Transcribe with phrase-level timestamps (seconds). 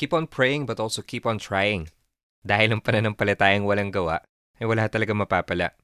[0.00, 1.92] Keep on praying but also keep on trying.
[2.40, 4.24] Dahil ang pananampalatayang walang gawa,
[4.56, 5.76] ay wala talaga mapapala.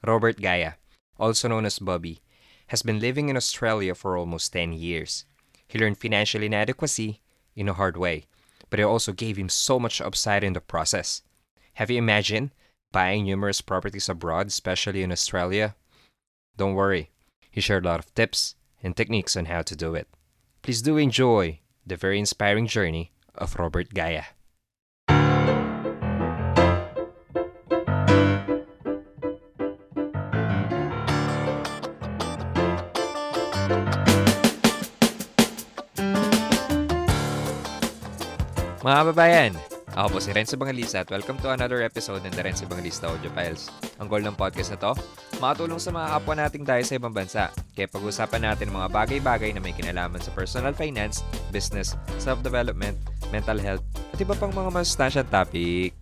[0.00, 0.80] Robert Gaya,
[1.20, 2.24] also known as Bobby,
[2.72, 5.28] has been living in Australia for almost 10 years.
[5.68, 7.20] He learned financial inadequacy
[7.52, 8.24] in a hard way,
[8.72, 11.20] but it also gave him so much upside in the process.
[11.76, 12.56] Have you imagined
[12.96, 15.76] buying numerous properties abroad, especially in Australia?
[16.56, 17.12] Don't worry,
[17.52, 20.08] he shared a lot of tips and techniques on how to do it.
[20.64, 24.36] Please do enjoy the very inspiring journey of Robert Gaya.
[38.80, 39.52] Mga kababayan,
[39.92, 43.28] ako po si Renzo Bangalista at welcome to another episode ng The Renzo Bangalista Audio
[43.36, 43.68] Files.
[44.00, 44.92] Ang goal ng podcast na to,
[45.36, 47.52] makatulong sa mga kapwa nating tayo sa ibang bansa.
[47.76, 51.20] Kaya pag-usapan natin mga bagay-bagay na may kinalaman sa personal finance,
[51.52, 52.96] business, self-development,
[53.30, 53.84] mental health,
[54.14, 55.94] at iba pang mga masustansyang topic.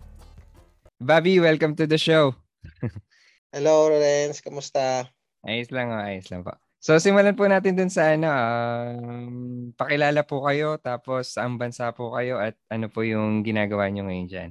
[0.99, 2.35] Bobby, welcome to the show.
[3.55, 4.43] Hello, Lorenz.
[4.43, 5.07] Kamusta?
[5.47, 6.53] Ayos lang, oh, ayos lang po.
[6.79, 12.15] So, simulan po natin dun sa ano, um, pakilala po kayo, tapos saan bansa po
[12.15, 14.49] kayo at ano po yung ginagawa nyo ngayon dyan.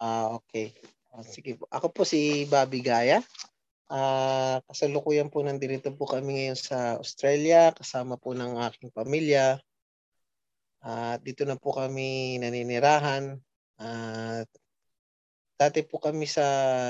[0.00, 0.72] Ah, okay.
[1.12, 1.68] Ah, sige po.
[1.68, 3.20] Ako po si Bobby Gaya.
[3.90, 9.60] Ah, kasalukuyan po nandito po kami ngayon sa Australia kasama po ng aking pamilya.
[10.80, 13.36] Ah, dito na po kami naninirahan.
[13.76, 14.44] Ah,
[15.60, 16.44] dati po kami sa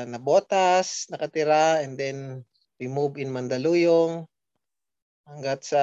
[0.07, 2.47] Nabotas nakatira and then
[2.79, 4.31] we move in Mandaluyong
[5.27, 5.83] hanggat sa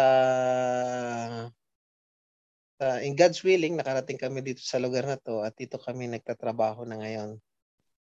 [2.80, 6.88] uh, in God's willing nakarating kami dito sa lugar na to at dito kami nagtatrabaho
[6.88, 7.36] na ngayon.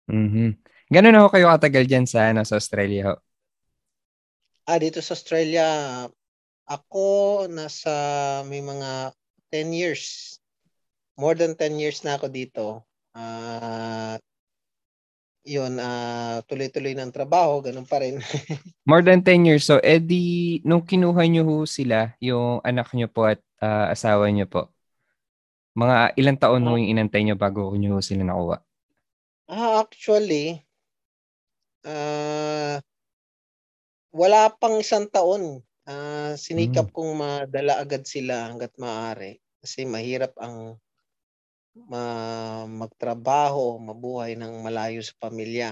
[0.08, 0.56] Mhm.
[0.88, 3.14] Gano'n ako kayo katagal diyan sa ano, sa Australia ho?
[4.68, 5.64] Ah, dito sa Australia
[6.68, 7.92] ako nasa
[8.44, 9.16] may mga
[9.50, 10.36] 10 years.
[11.18, 12.66] More than 10 years na ako dito.
[13.16, 14.20] Ah,
[15.48, 18.20] yun, ah, tuloy-tuloy ng trabaho, ganun pa rin.
[18.88, 19.64] More than 10 years.
[19.64, 24.44] So, edi, nung kinuha nyo ho sila, yung anak nyo po at ah, asawa nyo
[24.44, 24.68] po,
[25.78, 28.58] mga ilang taon ho yung inantay nyo bago nyo sila nakuha?
[29.48, 30.60] Ah, actually,
[31.88, 32.82] ah,
[34.12, 35.64] wala pang isang taon.
[35.92, 39.32] Ah, sinikap kong madala agad sila hanggat maaari.
[39.62, 40.56] Kasi mahirap ang
[41.90, 42.04] ma
[42.80, 45.68] magtrabaho, mabuhay ng malayo sa pamilya.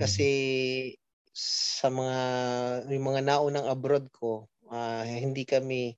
[0.00, 0.28] Kasi
[1.36, 2.18] sa mga
[2.92, 5.94] yung mga naunang abroad ko, ah, hindi kami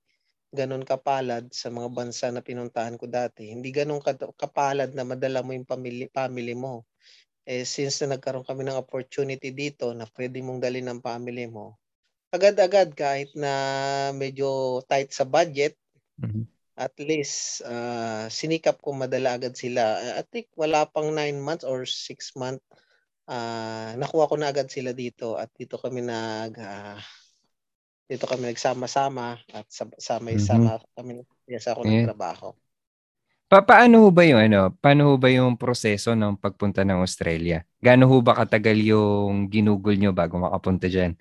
[0.58, 3.52] gano'n kapalad sa mga bansa na pinuntahan ko dati.
[3.54, 6.88] Hindi gano'n kat- kapalad na madala mo yung family, family mo.
[7.48, 11.78] Eh, since na nagkaroon kami ng opportunity dito na pwede mong dalhin ng family mo,
[12.28, 13.52] agad-agad kahit na
[14.12, 15.76] medyo tight sa budget,
[16.20, 16.44] Mhm.
[16.78, 19.98] at least ah, sinikap ko madala agad sila.
[20.18, 22.62] I think wala pang 9 months or 6 months
[23.28, 27.00] ah, nakuha ko na agad sila dito at dito kami nag ah,
[28.08, 31.20] dito kami nagsama-sama at sa- sama-sama kami
[31.60, 32.08] sa ako Yeah.
[32.08, 32.56] nagtrabaho.
[33.48, 37.64] Pa paano ba yung ano, paano ba yung proseso ng pagpunta ng Australia?
[37.80, 41.16] Gaano ho ba katagal yung ginugol nyo bago makapunta dyan?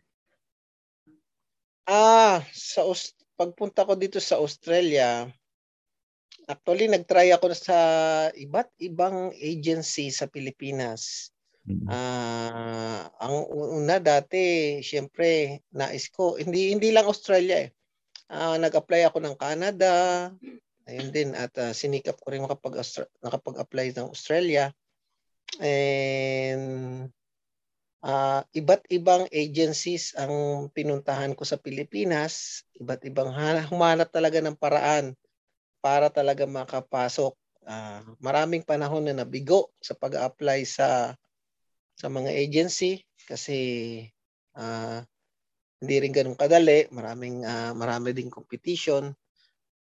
[1.87, 5.31] Ah, sa Aus- pagpunta ko dito sa Australia,
[6.51, 7.77] actually nagtry ako sa
[8.35, 11.31] iba't ibang agency sa Pilipinas.
[11.63, 11.87] Mhm.
[11.87, 17.69] Ah, ang una dati, syempre, nais ko, hindi hindi lang Australia eh.
[18.27, 19.91] Ah, nag-apply ako ng Canada,
[20.83, 22.83] ayun din at ah, sinikap ko rin makapag
[23.23, 24.75] nakapag-apply ng Australia.
[25.63, 27.07] And
[28.03, 33.33] ah, iba't ibang agencies ang pinuntahan ko sa Pilipinas, iba't ibang
[33.69, 35.13] humanap talaga ng paraan
[35.81, 37.33] para talaga makapasok.
[37.67, 41.13] Ah, maraming panahon na nabigo sa pag-apply sa
[41.97, 43.59] sa mga agency kasi
[44.55, 45.01] ah,
[45.77, 49.13] hindi rin ganun kadali, maraming ah, marami ding competition.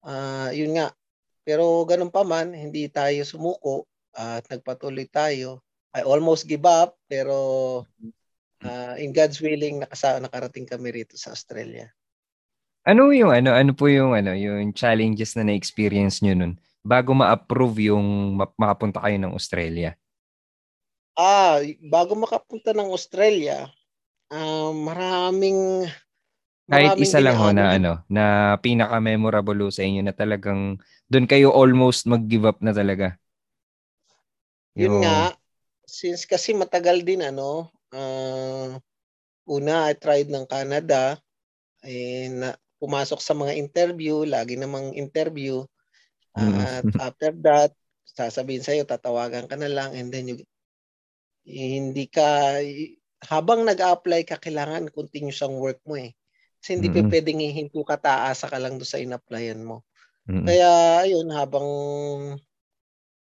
[0.05, 0.93] Ah, yun nga.
[1.49, 5.65] Pero ganun pa man, hindi tayo sumuko at nagpatuloy tayo.
[5.97, 7.37] I almost give up pero
[8.63, 11.89] ah, in God's willing nakasa nakarating kami rito sa Australia.
[12.89, 17.93] Ano yung ano, ano po yung ano, yung challenges na na-experience nyo nun bago ma-approve
[17.93, 19.93] yung ma- makapunta kayo ng Australia?
[21.19, 23.69] Ah, bago makapunta ng Australia,
[24.31, 25.91] ah, maraming
[26.69, 30.77] Kahit isa lang ho na ano, na pinaka-memorable sa inyo na talagang
[31.09, 33.17] doon kayo almost mag-give up na talaga.
[34.77, 35.33] Yun Yung- nga,
[35.89, 38.77] since kasi matagal din ano, ah,
[39.49, 41.17] una I tried ng Canada,
[41.81, 45.65] eh, na, pumasok sa mga interview, lagi namang interview.
[46.37, 47.73] At after that,
[48.05, 50.37] sasabihin sa'yo, tatawagan ka na lang and then you,
[51.49, 52.61] hindi ka,
[53.25, 56.13] habang nag-apply ka, kailangan continuous ang work mo eh.
[56.61, 57.11] Kasi hindi mm-hmm.
[57.11, 59.89] pwedeng hihinto ka, taasa ka lang doon sa in-applyan mo.
[60.29, 60.45] Mm-hmm.
[60.45, 60.71] Kaya,
[61.09, 61.69] ayun, habang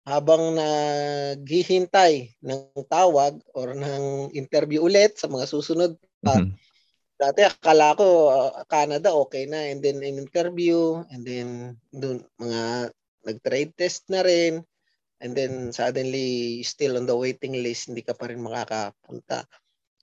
[0.07, 6.55] habang naghihintay ng tawag or ng interview ulit sa mga susunod pa, mm-hmm.
[7.19, 12.95] dati akala ko uh, Canada okay na and then in interview and then dun, mga
[13.27, 14.63] nag-trade test na rin
[15.19, 19.43] and then suddenly still on the waiting list hindi ka pa rin makakapunta.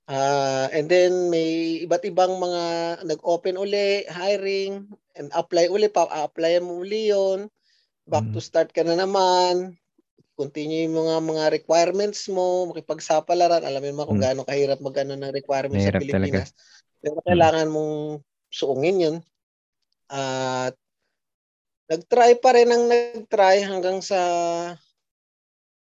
[0.04, 2.64] Uh, and then may iba't ibang mga
[3.08, 4.84] nag-open uli, hiring,
[5.16, 7.48] and apply uli, pa-apply mo uli yun.
[8.04, 8.36] Back mm.
[8.36, 9.80] to start ka na naman.
[10.34, 13.62] Continue yung mga mga requirements mo, makipagsapalaran.
[13.62, 14.24] Alamin mo kung mm.
[14.24, 16.50] gaano kahirap magano ng requirements Mahirap sa Pilipinas.
[16.50, 16.98] Talaga.
[16.98, 17.74] Pero kailangan mm.
[17.74, 17.94] mong
[18.50, 19.16] suungin yun.
[20.10, 20.74] At
[21.86, 24.20] nag-try pa rin ang nag-try hanggang sa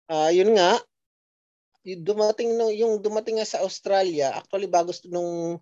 [0.09, 0.81] uh, yun nga,
[1.85, 5.61] yung dumating no, yung dumating nga sa Australia, actually bago nung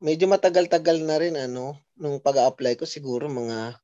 [0.00, 3.76] medyo matagal-tagal na rin ano, nung pag-apply ko siguro mga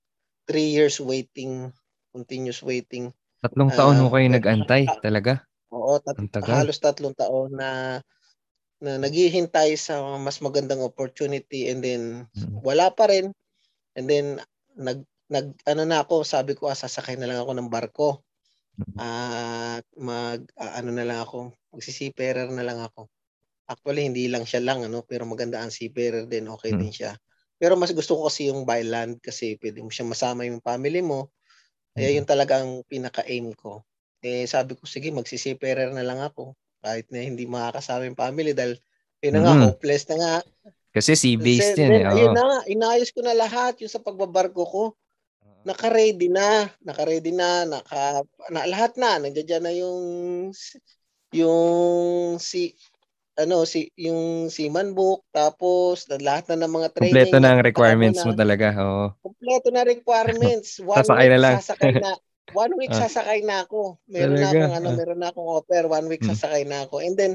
[0.49, 1.73] 3 years waiting,
[2.15, 3.13] continuous waiting.
[3.47, 5.47] Tatlong taon uh, mo kayo nag-antay talaga?
[5.71, 6.19] Oo, tat-
[6.51, 8.03] halos tatlong taon na
[8.77, 12.61] na naghihintay sa mas magandang opportunity and then hmm.
[12.61, 13.31] wala pa rin.
[13.95, 14.27] And then
[14.75, 18.09] nag nag ano na ako, sabi ko ah, sasakay na lang ako ng barko.
[19.01, 23.09] At mag uh, ano na lang ako, magsi-seafarer na lang ako.
[23.65, 26.81] Actually hindi lang siya lang ano, pero maganda ang seafarer din, okay hmm.
[26.85, 27.17] din siya.
[27.57, 31.01] Pero mas gusto ko kasi yung by land kasi pwede mo siya masama yung family
[31.01, 31.33] mo.
[31.97, 33.81] Kaya yun talaga ang pinaka-aim ko.
[34.21, 36.53] Eh sabi ko sige magsi-seafarer na lang ako
[36.85, 38.77] kahit na hindi makakasama yung family dahil
[39.25, 39.63] yun na nga, mm.
[39.73, 40.35] hopeless na nga.
[40.93, 41.93] Kasi sea-based yan.
[41.93, 42.05] Eh.
[42.05, 44.85] Ayun na, inayos ko na lahat yung sa pagbabarko ko
[45.67, 48.23] naka-ready na, naka-ready na, naka
[48.55, 50.01] na, lahat na, nandiyan na yung
[51.35, 52.79] yung si
[53.37, 58.21] ano si yung seaman book tapos lahat na ng mga training kompleto na ang requirements
[58.21, 61.55] na, mo talaga oo kompleto na requirements one sasakay week na lang.
[61.61, 62.13] sasakay na
[62.65, 63.01] one week ah.
[63.05, 64.41] sasakay na ako meron talaga?
[64.41, 64.97] na akong ano ah.
[64.97, 66.31] meron na akong offer one week hmm.
[66.33, 67.33] sasakay na ako and then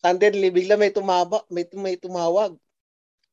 [0.00, 2.56] suddenly bigla may tumaba may, may tumawag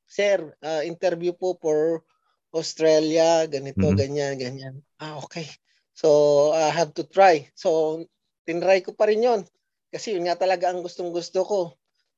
[0.09, 2.03] sir uh, interview po for
[2.49, 3.99] Australia, ganito, mm-hmm.
[3.99, 4.75] ganyan, ganyan.
[4.97, 5.45] Ah, okay.
[5.93, 7.49] So, I have to try.
[7.53, 8.01] So,
[8.47, 9.45] tinry ko pa rin yon
[9.93, 11.59] Kasi yun nga talaga ang gustong-gusto ko.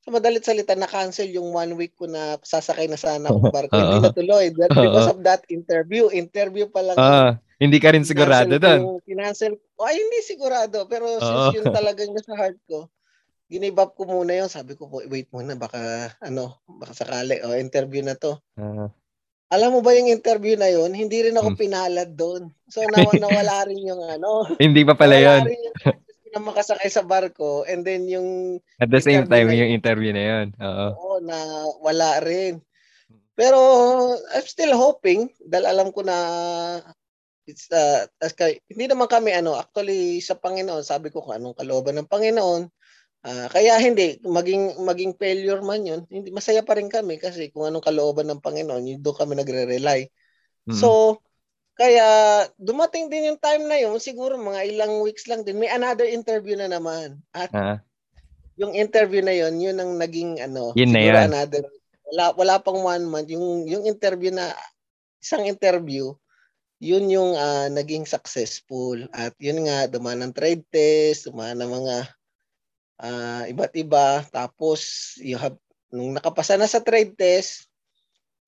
[0.01, 3.77] So, madalit salita, na-cancel yung one week ko na sasakay na sana akong barko.
[3.77, 3.85] Uh-huh.
[3.85, 4.45] Hindi natuloy.
[4.57, 6.09] That, because of that interview.
[6.09, 6.97] Interview pa lang.
[6.97, 7.31] Uh,
[7.61, 8.97] hindi ka rin sigurado doon.
[9.05, 9.85] Kinancel ko.
[9.85, 10.89] Ay, hindi sigurado.
[10.89, 11.53] Pero since uh-huh.
[11.53, 12.89] yun talagang nasa heart ko,
[13.77, 17.37] up ko muna yon Sabi ko, wait muna, baka, ano, baka sakali.
[17.45, 18.41] O, oh, interview na to.
[18.57, 18.89] Uh-huh.
[19.51, 21.59] Alam mo ba yung interview na yun, hindi rin ako hmm.
[21.59, 22.47] pinalad doon.
[22.71, 24.47] So naw- nawala rin yung ano.
[24.55, 25.43] hindi pa pala yun.
[26.31, 30.23] na makasakay sa barko and then yung at the same time na, yung interview na
[30.23, 30.47] yun.
[30.57, 30.87] Oo.
[30.95, 31.37] Oo, na
[31.83, 32.63] wala rin.
[33.35, 33.59] Pero
[34.35, 36.17] I'm still hoping dahil alam ko na
[37.47, 38.05] it's uh,
[38.37, 42.69] kay, hindi naman kami ano actually sa Panginoon sabi ko kung anong kalooban ng Panginoon
[43.21, 47.69] Uh, kaya hindi maging maging failure man 'yun, hindi masaya pa rin kami kasi kung
[47.69, 50.09] anong kalooban ng Panginoon, yun doon kami nagre-rely.
[50.65, 50.73] Mm-hmm.
[50.73, 51.21] So
[51.81, 52.07] kaya
[52.61, 56.53] dumating din yung time na 'yun, siguro mga ilang weeks lang din may another interview
[56.53, 57.17] na naman.
[57.33, 57.81] At uh-huh.
[58.61, 61.17] yung interview na 'yun, yun ang naging ano, yun na yun.
[61.17, 61.65] another
[62.05, 64.53] wala wala pang one month yung yung interview na
[65.23, 66.11] isang interview
[66.81, 71.95] yun yung uh, naging successful at yun nga dumaan ng trade test dumaan ng mga
[73.01, 74.21] uh, iba't iba.
[74.29, 75.57] Tapos, you have,
[75.89, 77.67] nung nakapasa na sa trade test,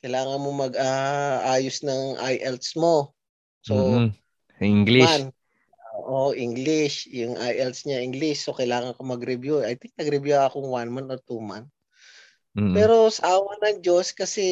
[0.05, 3.11] kailangan mo mag-ayos uh, ng IELTS mo.
[3.63, 4.11] So, mm-hmm.
[4.59, 5.07] English.
[5.07, 5.31] Man,
[6.03, 7.07] Oo, oh, English.
[7.15, 8.43] Yung IELTS niya, English.
[8.43, 9.63] So, kailangan ko mag-review.
[9.63, 11.71] I think nag-review ako one month or two month.
[12.53, 12.75] Mm-hmm.
[12.75, 14.45] Pero sa awa ng Diyos, kasi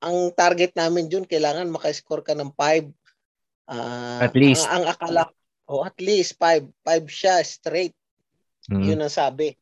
[0.00, 2.90] ang target namin dun, kailangan makascore ka ng 5.
[3.70, 4.66] Uh, at least.
[4.66, 5.22] Ang, ang akala,
[5.68, 6.64] oh, at least 5.
[6.80, 7.94] 5 siya, straight.
[8.72, 8.88] Mm-hmm.
[8.88, 9.52] Yun ang sabi.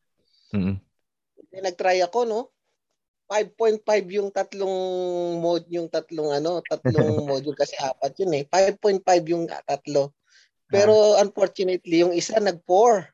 [0.55, 0.75] Mm-hmm.
[1.61, 2.41] Nag-try ako, no?
[3.31, 4.75] 5.5 yung tatlong
[5.39, 8.43] mod yung tatlong ano, tatlong module kasi apat yun eh.
[8.43, 8.99] 5.5
[9.31, 10.11] yung tatlo.
[10.67, 11.23] Pero ah.
[11.23, 13.07] unfortunately, yung isa nag-4.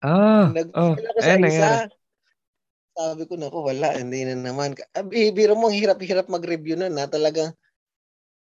[0.00, 1.70] Ah, nag oh, ako sa isa.
[2.96, 4.72] Sabi ko, nako, wala, hindi na naman.
[5.12, 7.52] Biro mo, hirap-hirap mag-review na na talagang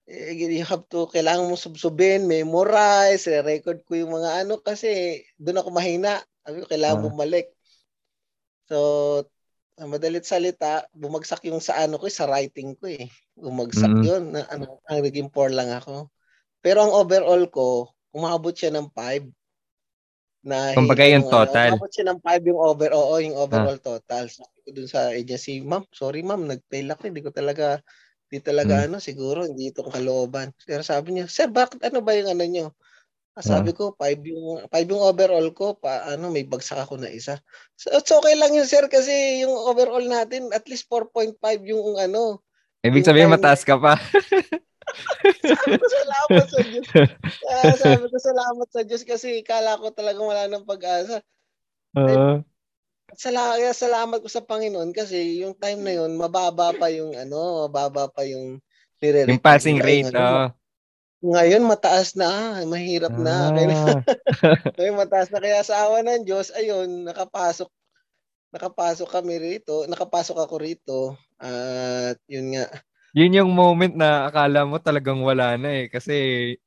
[0.07, 5.59] eh, you have to, kailangan mo subsubin, memorize, record ko yung mga ano kasi doon
[5.59, 6.23] ako mahina.
[6.47, 7.05] Sabi ko, kailangan uh.
[7.11, 7.47] bumalik.
[8.71, 8.79] So,
[9.85, 13.13] madalit salita, bumagsak yung sa ano ko, sa writing ko eh.
[13.37, 14.09] Bumagsak mm-hmm.
[14.09, 14.25] yun.
[14.33, 16.09] Na, ano, ang naging poor lang ako.
[16.65, 19.29] Pero ang overall ko, umabot siya ng 5.
[20.49, 21.77] Na Kumbaga yung total.
[21.77, 23.85] Ano, umabot siya ng 5 yung over, oo, yung overall ah.
[23.85, 24.25] total.
[24.33, 27.13] Sabi ko dun sa agency, ma'am, sorry ma'am, nag-fail ako.
[27.13, 27.85] Hindi ko talaga,
[28.33, 28.85] hindi talaga hmm.
[28.89, 30.57] ano, siguro, hindi itong kalooban.
[30.65, 32.67] Pero sabi niya, sir, bakit ano ba yung ano nyo?
[33.37, 37.13] Ah, sabi ko, 5 yung, 5 yung overall ko, pa, ano, may bagsak ako na
[37.13, 37.37] isa.
[37.77, 41.37] So, it's okay lang yun, sir, kasi yung overall natin, at least 4.5
[41.69, 42.41] yung ano.
[42.81, 44.01] Ibig sabihin, mataas ka pa.
[45.45, 46.87] sabi ko, salamat sa Diyos.
[47.45, 51.21] Uh, sabi ko, salamat sa Diyos kasi kala ko talagang wala ng pag-asa.
[51.93, 52.41] Uh,
[53.21, 58.09] salamat, salamat ko sa Panginoon kasi yung time na yun, mababa pa yung ano, mababa
[58.09, 58.65] pa yung
[59.05, 60.49] nire Yung passing rate, oo.
[60.49, 60.49] Uh.
[61.25, 63.23] Ngayon mataas na, mahirap ah.
[63.23, 63.37] na.
[64.77, 67.69] Ngayon mataas na kaya sa awa ng Diyos, ayun, nakapasok
[68.57, 71.01] nakapasok kami rito, nakapasok ako rito
[71.37, 72.67] at yun nga.
[73.17, 76.17] Yun yung moment na akala mo talagang wala na eh kasi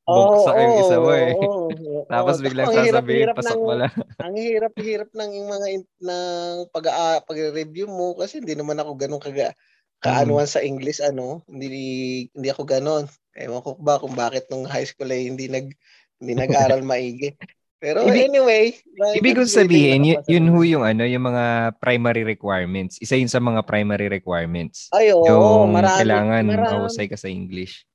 [0.01, 1.31] bumagsak oh, yung isa mo eh.
[1.37, 3.85] Oh, oh, Tapos biglang sasabihin pasok wala.
[4.17, 5.67] ang hirap-hirap ng mga
[6.01, 6.85] ng pag
[7.29, 9.53] pag-review mo kasi hindi naman ako ganun kaga
[9.99, 10.53] kaanuan mm.
[10.55, 13.05] sa English ano, hindi hindi ako ganoon.
[13.35, 15.71] Ewan ko ba kung bakit nung high school ay hindi nag
[16.19, 17.35] hindi nag-aral maigi.
[17.79, 18.75] Pero Ibig, anyway,
[19.15, 22.99] ibig kong sabihin, yun, yun ho yung ano, yung mga primary requirements.
[22.99, 24.91] Isa yun sa mga primary requirements.
[24.91, 27.87] Ay, oo, yung marami, kailangan mahusay ka sa English.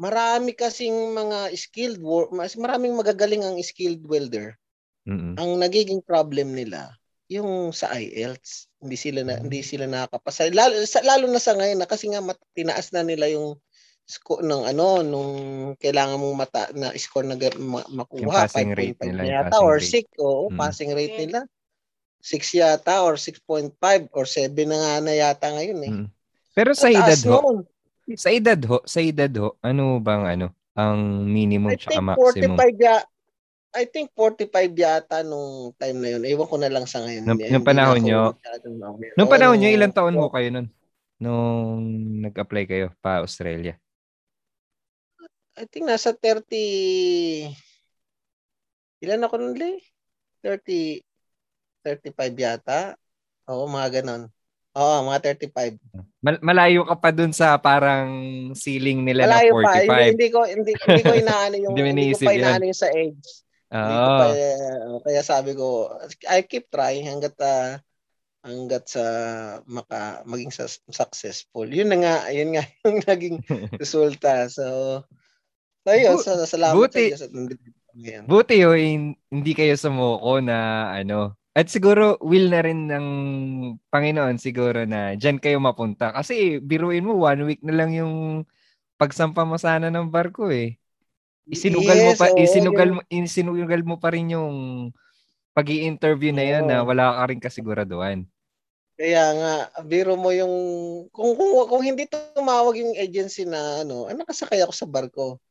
[0.00, 4.56] Marami kasing mga skilled work, mas maraming magagaling ang skilled welder.
[5.04, 5.36] Mm-mm.
[5.36, 6.96] Ang nagiging problem nila,
[7.28, 10.50] yung sa IELTS, hindi sila na hindi sila nakakapasa.
[10.50, 13.54] Lalo, sa, lalo na sa ngayon na kasi nga mat, tinaas na nila yung
[14.02, 15.32] score ng ano nung
[15.78, 20.58] kailangan mong mata na score na ma- makuha 5.5 yata or 6 oo hmm.
[20.58, 21.46] passing rate nila
[22.22, 23.78] 6 yata or 6.5
[24.14, 25.92] or 7 na nga na yata ngayon eh.
[25.92, 26.08] Hmm.
[26.54, 27.58] Pero sa edad ho, noon.
[28.14, 30.46] sa edad ho, sa edad ho, ano bang ano
[30.78, 32.56] ang minimum at maximum?
[32.56, 32.96] 45 ya,
[33.72, 36.22] I think 45 yata nung time na yun.
[36.28, 37.24] Ewan ko na lang sa ngayon.
[37.24, 38.36] Nung, nung panahon nyo,
[39.16, 40.68] nung panahon nyo, ilang taon ho kayo nun?
[41.16, 41.80] Nung
[42.20, 43.80] nag-apply kayo pa Australia?
[45.56, 47.52] I think nasa 30,
[49.04, 49.80] ilan ako nun, Lee?
[50.44, 51.00] 30,
[51.84, 52.96] 35 yata.
[53.48, 54.28] Oo, mga ganon.
[54.72, 55.76] Oo, mga 35.
[56.24, 58.08] Mal- malayo ka pa dun sa parang
[58.56, 59.84] ceiling nila malayo na 45.
[59.84, 59.96] Pa.
[60.00, 62.88] Hindi, hindi ko hindi, hindi ko inaano yung hindi, hindi ko pa inaano yung sa
[62.88, 63.41] age.
[63.72, 64.18] Oh.
[64.20, 65.88] Pa, uh, kaya sabi ko,
[66.28, 67.80] I keep trying hanggat uh,
[68.44, 69.04] hanggat sa
[69.64, 70.52] maka maging
[70.92, 71.64] successful.
[71.64, 73.36] Yun na nga, yun nga yung naging
[73.80, 74.50] resulta.
[74.52, 75.00] So,
[75.88, 77.32] ayun, Bu- sa, salamat buti, sa Diyos at
[78.24, 83.06] Buti yun, hindi kayo sumuko na ano, at siguro will na rin ng
[83.92, 86.08] Panginoon siguro na diyan kayo mapunta.
[86.08, 88.44] Kasi biruin mo, one week na lang yung
[88.96, 90.80] pagsampa mo sana ng barko eh.
[91.50, 94.52] Isinugal yes, mo pa, oh, isinugal mo, isinugal mo pa rin yung
[95.52, 96.68] pag interview na yan oh.
[96.68, 98.24] na wala ka rin kasiguraduhan.
[99.02, 100.54] Kaya nga, biro mo yung
[101.10, 105.42] kung, kung, kung hindi tumawag yung agency na ano, ano nakasakay ako sa barko.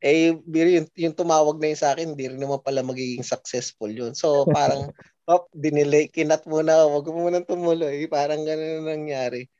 [0.00, 3.90] Eh, biro yung, yung tumawag na yun sa akin, hindi rin naman pala magiging successful
[3.90, 4.14] yun.
[4.14, 4.94] So, parang,
[5.26, 8.06] op, dinelay, kinat muna, wag mo muna tumuloy.
[8.06, 9.50] Parang ganun nangyari.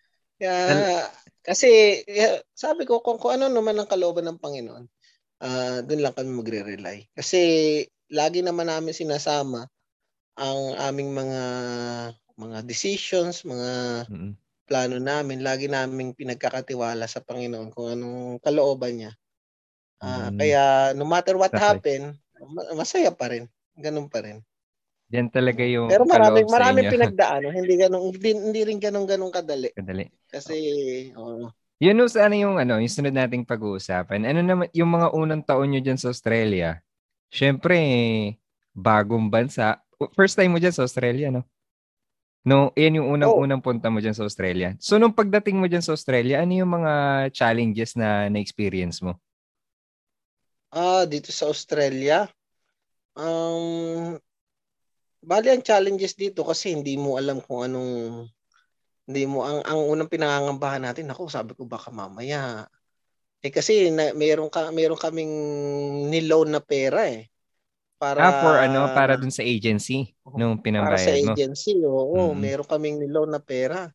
[0.41, 1.11] Kaya,
[1.45, 2.01] kasi,
[2.57, 4.85] sabi ko, kung, kung ano naman ang kalooban ng Panginoon,
[5.41, 6.99] uh, doon lang kami magre-rely.
[7.17, 7.41] Kasi
[8.13, 9.67] lagi naman namin sinasama
[10.41, 11.43] ang aming mga
[12.41, 13.71] mga decisions, mga
[14.09, 14.33] mm-hmm.
[14.65, 19.13] plano namin, lagi naming pinagkakatiwala sa Panginoon kung anong kalooban niya.
[20.01, 20.39] Uh, mm-hmm.
[20.41, 20.63] Kaya
[20.97, 21.61] no matter what okay.
[21.61, 22.01] happen,
[22.73, 23.45] masaya pa rin.
[23.77, 24.41] Ganun pa rin.
[25.11, 29.75] Yan talaga yung Pero maraming maraming pinagdaan, hindi ganun hindi, hindi rin ganun ganun kadali.
[29.75, 30.07] Kadali.
[30.31, 30.57] Kasi
[31.19, 34.29] oh, yun no, sa ano yung ano, yung sunod nating pag-uusapan.
[34.29, 36.85] Ano naman yung mga unang taon nyo dyan sa Australia?
[37.33, 37.77] Syempre,
[38.77, 39.81] bagong bansa.
[40.13, 41.49] First time mo dyan sa Australia, no?
[42.41, 44.73] No, yan yung unang-unang punta mo dyan sa Australia.
[44.81, 46.93] So, nung pagdating mo dyan sa Australia, ano yung mga
[47.37, 49.21] challenges na na-experience mo?
[50.73, 52.29] Ah, uh, dito sa Australia,
[53.13, 54.17] um,
[55.21, 58.25] bali ang challenges dito kasi hindi mo alam kung anong
[59.11, 62.71] hindi mo ang ang unang pinangangambahan natin, ako sabi ko baka mamaya.
[63.43, 65.35] Eh kasi na, meron ka meron kaming
[66.07, 67.27] niloan na pera eh.
[67.99, 71.03] Para ah, for ano, para dun sa agency nung pinambayad mo.
[71.03, 72.07] Para sa agency, mo.
[72.07, 72.31] oo.
[72.31, 72.39] Mm-hmm.
[72.39, 73.91] Meron kaming niloan na pera.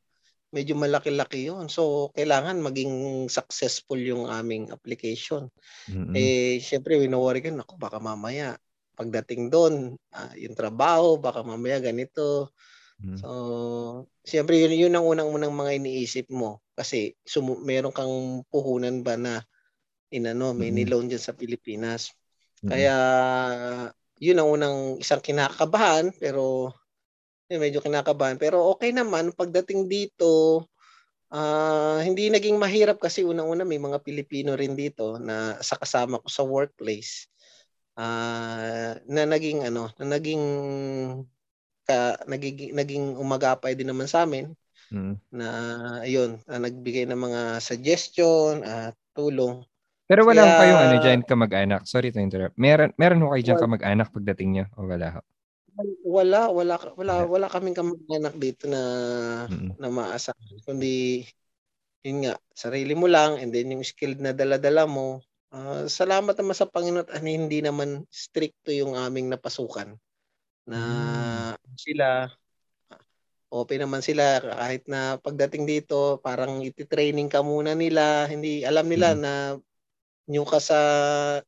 [0.51, 1.71] Medyo malaki-laki 'yon.
[1.71, 5.47] So kailangan maging successful yung aming application.
[5.87, 6.11] Mm-hmm.
[6.11, 8.59] Eh syempre wino-worry ko ako baka mamaya
[8.95, 12.55] pagdating doon, uh, yung trabaho, baka mamaya ganito.
[13.03, 13.17] Mm.
[13.19, 13.29] So,
[14.23, 19.43] siyempre yun, yun ang unang-unang mga iniisip mo kasi sumu- meron kang puhunan ba na
[20.11, 20.79] inano, may Mm-mm.
[20.85, 22.15] niloan dyan sa Pilipinas.
[22.63, 22.71] Mm-mm.
[22.71, 22.95] Kaya
[24.19, 26.71] yun ang unang isang kinakabahan pero
[27.51, 30.65] eh, medyo kinakabahan pero okay naman pagdating dito
[31.35, 36.27] ah, hindi naging mahirap kasi unang-una may mga Pilipino rin dito na sa kasama ko
[36.31, 37.27] sa workplace
[37.99, 40.43] ah, na naging ano na naging
[41.85, 44.51] ka, naging, naging umagapay din naman sa amin
[44.85, 45.17] Mm.
[45.33, 45.47] na
[46.01, 49.65] ayun na nagbigay ng mga suggestion at tulong
[50.05, 51.81] Pero wala Kaya- kayong ano dyan kamag-anak.
[51.89, 52.53] Sorry to interrupt.
[52.53, 55.21] Meron, meron ho kayo Wal- kamag-anak pagdating niyo o wala ho?
[56.05, 57.47] wala wala wala Wala.
[57.49, 58.81] kaming kamag-anak dito na
[59.49, 59.75] Mm-mm.
[59.75, 61.25] na maasahan kundi
[61.99, 66.51] yun nga sarili mo lang and then yung skilled na dala-dala mo Ah, salamat naman
[66.51, 69.95] sa Panginoon at hindi naman stricto yung aming napasukan
[70.65, 70.81] na
[71.77, 72.29] sila
[73.53, 79.15] open naman sila kahit na pagdating dito parang iti-training ka muna nila hindi alam nila
[79.15, 79.19] Mm.
[79.21, 79.33] na
[80.25, 80.79] new ka sa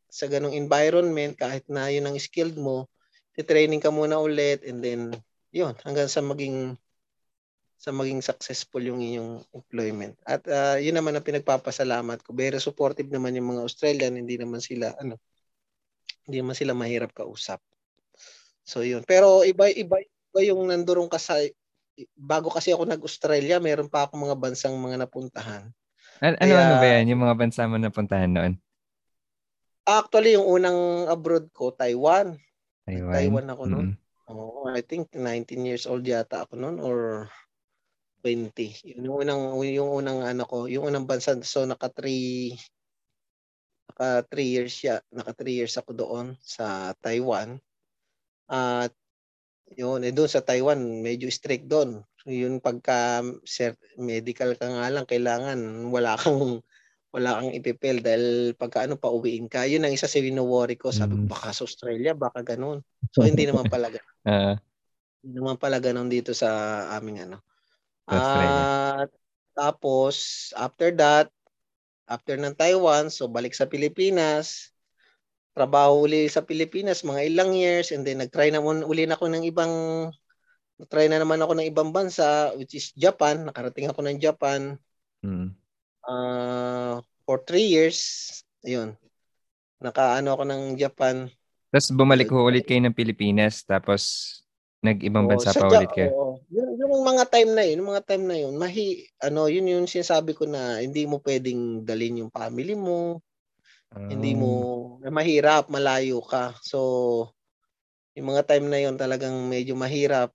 [0.07, 2.85] sa ganong environment kahit na yun ang skilled mo
[3.33, 5.13] ti-training ka muna ulit and then
[5.53, 6.77] yun hanggang sa maging
[7.77, 10.17] sa maging successful yung inyong employment.
[10.25, 12.33] At ah, yun naman ang pinagpapasalamat ko.
[12.33, 15.21] Very supportive naman yung mga Australian, hindi naman sila ano
[16.25, 17.61] hindi naman sila mahirap kausap.
[18.67, 19.07] So yun.
[19.07, 21.39] Pero iba iba iba yung nandoon ka sa
[22.13, 25.71] bago kasi ako nag-Australia, meron pa ako mga bansang mga napuntahan.
[26.21, 27.09] An- ano, Kaya- ano ba yan?
[27.15, 28.53] Yung mga bansa mo napuntahan noon?
[29.87, 32.35] Actually, yung unang abroad ko, Taiwan.
[32.83, 33.13] Taiwan?
[33.15, 33.87] Taiwan ako noon.
[33.95, 33.97] Mm.
[34.27, 37.31] Oo, I think 19 years old yata ako noon or
[38.19, 38.75] 20.
[38.83, 42.51] Yun Yung unang yung unang ano ko, yung unang bansa so naka 3
[43.87, 47.55] naka 3 years siya, naka 3 years ako doon sa Taiwan.
[48.47, 48.91] At
[49.75, 52.01] yun, eh doon sa Taiwan, medyo strict doon.
[52.23, 55.59] So, yun pagka cert- medical ka nga lang, kailangan
[55.91, 56.63] wala kang
[57.11, 59.63] wala kang ipipil dahil pagka ano pa uwiin ka.
[59.63, 60.91] Yun ang isa sa wino-worry ko.
[60.91, 61.31] Sabi ko, Mm.
[61.31, 62.83] baka sa Australia, baka ganun.
[63.15, 64.15] So hindi naman pala ganun.
[64.27, 64.55] Ah,
[65.23, 66.47] Hindi naman pala ganun dito sa
[66.99, 67.37] aming ano.
[68.07, 69.09] At
[69.57, 71.33] tapos, after that,
[72.05, 74.69] after ng Taiwan, so balik sa Pilipinas,
[75.57, 79.41] trabaho uli sa Pilipinas, mga ilang years, and then nag-try naman uli na ako ng
[79.49, 79.73] ibang,
[80.77, 83.49] nag-try na naman ako ng ibang bansa, which is Japan.
[83.49, 84.77] Nakarating ako ng Japan
[85.25, 85.49] mm.
[86.05, 88.29] ah, for three years.
[88.61, 88.93] Ayun.
[89.81, 91.33] Nakaano ako ng Japan.
[91.73, 94.01] Tapos bumalik ho ulit kayo ng Pilipinas, tapos
[94.85, 96.09] nag-ibang Oo, bansa sa pa Ja- ulit kayo.
[96.13, 96.33] oo.
[96.53, 99.89] Yung, yung mga time na yun, yung mga time na yun, mahi, ano, yun yung
[99.89, 103.19] sinasabi ko na hindi mo pwedeng dalhin yung family mo,
[103.95, 104.51] hindi mo,
[105.01, 106.55] eh, mahirap, malayo ka.
[106.59, 106.79] So,
[108.17, 110.33] yung mga time na yun talagang medyo mahirap.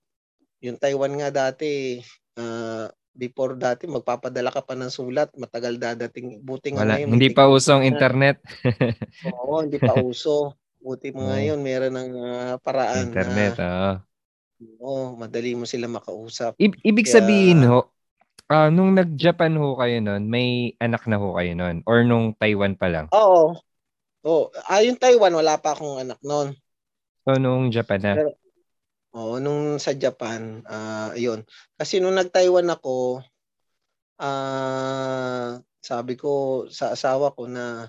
[0.62, 1.98] Yung Taiwan nga dati,
[2.38, 6.40] ah, before dati, magpapadala ka pa ng sulat, matagal dadating.
[6.40, 7.12] Buti nga Wala, ngayon.
[7.12, 7.88] hindi pa usong na.
[7.92, 8.40] internet.
[9.28, 10.56] Oo, hindi pa uso.
[10.82, 11.30] Buti mo Oo.
[11.30, 13.92] ngayon, meron ng ah, paraan internet, na oo.
[14.82, 16.56] oo, madali mo sila makausap.
[16.58, 17.86] I- ibig Kaya- sabihin ho,
[18.52, 21.80] ah, nung nag-Japan ho kayo noon, may anak na ho kayo noon?
[21.88, 23.08] Or nung Taiwan pa lang?
[23.10, 23.56] Oo.
[24.22, 26.54] Oh, ah, yung Taiwan wala pa akong anak noon.
[27.26, 28.14] So, nung Japan na?
[28.20, 28.38] Pero-
[29.12, 31.44] Oo, nung sa Japan, ah, yun.
[31.76, 33.20] Kasi nung nag-Taiwan ako,
[34.16, 37.88] ah, sabi ko sa asawa ko na,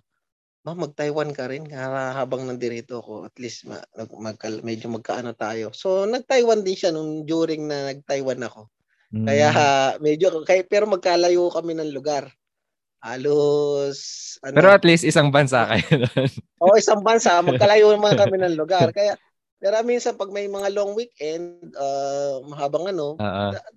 [0.63, 3.27] Ma, mag-Taiwan ka rin ha- habang nandirito ako.
[3.27, 5.75] At least ma- nag- magka- medyo magkaano tayo.
[5.75, 8.71] So, nag-Taiwan din siya nung during na nag-Taiwan ako.
[9.13, 9.29] Mm.
[9.29, 9.49] Kaya
[10.01, 12.33] medyo, kay, pero magkalayo kami ng lugar.
[13.03, 13.99] Halos,
[14.41, 16.29] ano, Pero at least isang bansa kayo noon.
[16.63, 18.89] Oo, isang bansa, magkalayo naman kami ng lugar.
[18.89, 19.13] Kaya,
[19.61, 23.19] pero minsan pag may mga long weekend, uh, mahabang ano,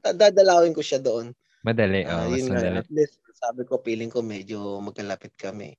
[0.00, 1.36] da- dadalawin ko siya doon.
[1.66, 2.06] Madali.
[2.06, 2.78] Oo, mas yun madali.
[2.80, 5.76] at least, sabi ko, feeling ko medyo magkalapit kami.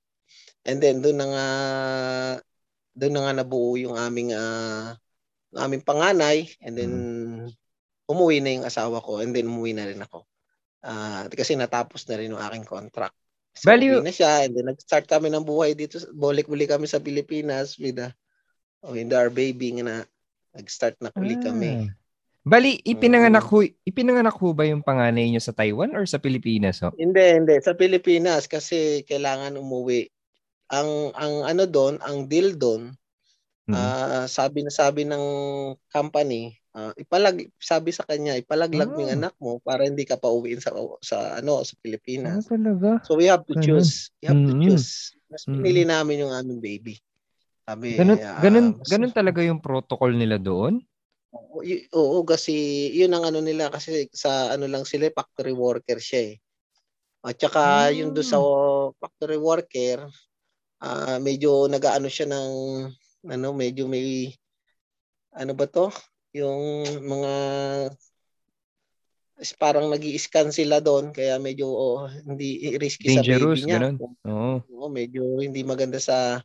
[0.62, 1.46] And then, doon na nga,
[2.94, 4.94] doon na nga nabuo yung aming, ah,
[5.56, 6.52] aming panganay.
[6.60, 6.92] And then,
[8.08, 9.20] umuwi na yung asawa ko.
[9.20, 10.24] And then, umuwi na rin ako.
[10.80, 13.14] Ah, kasi natapos na rin yung aking contract.
[13.52, 14.48] So, Bali- uwi na siya.
[14.48, 16.00] And then, nag-start kami ng buhay dito.
[16.16, 18.10] Balik-uli kami sa Pilipinas with, uh,
[18.88, 19.96] with our baby nga na
[20.56, 21.86] nag-start na uli kami.
[21.86, 21.92] Ah.
[22.48, 26.88] Bali, ipinanganak ho, ipinanganak ho ba yung panganay nyo sa Taiwan or sa Pilipinas ho?
[26.96, 27.60] Hindi, hindi.
[27.60, 30.08] Sa Pilipinas kasi kailangan umuwi.
[30.72, 32.96] Ang ang ano doon, ang deal doon,
[33.68, 33.76] Mm.
[33.76, 35.24] ah, sabi na sabi ng
[35.92, 39.18] company, ah, ipalag sabi sa kanya, ipalaglag mo yung Ah.
[39.18, 40.70] anak mo para hindi ka pa uwiin sa
[41.02, 42.46] sa ano sa Pilipinas.
[42.46, 43.02] talaga?
[43.02, 44.14] So we have to choose.
[44.22, 44.62] We have to Mm-mm.
[44.62, 45.18] choose.
[45.26, 45.58] Mas Mm-mm.
[45.58, 46.94] pinili namin yung aming baby.
[47.66, 50.80] Sabi, Ganun, ah, ganun, mas- ganun talaga yung protocol nila doon?
[51.34, 52.54] Oo, y- oo, kasi
[52.96, 56.34] yun ang ano nila kasi sa ano lang sila factory worker siya eh.
[57.20, 57.92] At saka Ah.
[57.92, 58.40] yung doon sa
[59.02, 60.08] factory worker
[60.80, 62.50] ah, medyo nagaano siya ng
[63.28, 64.30] ano, medyo may
[65.36, 65.92] ano ba to?
[66.36, 67.32] Yung mga
[69.38, 73.78] is parang nag scan sila doon kaya medyo oh, hindi risky Dangerous, sa baby niya.
[73.78, 73.94] ganun.
[74.26, 74.54] Oo.
[74.78, 76.42] Oo, medyo hindi maganda sa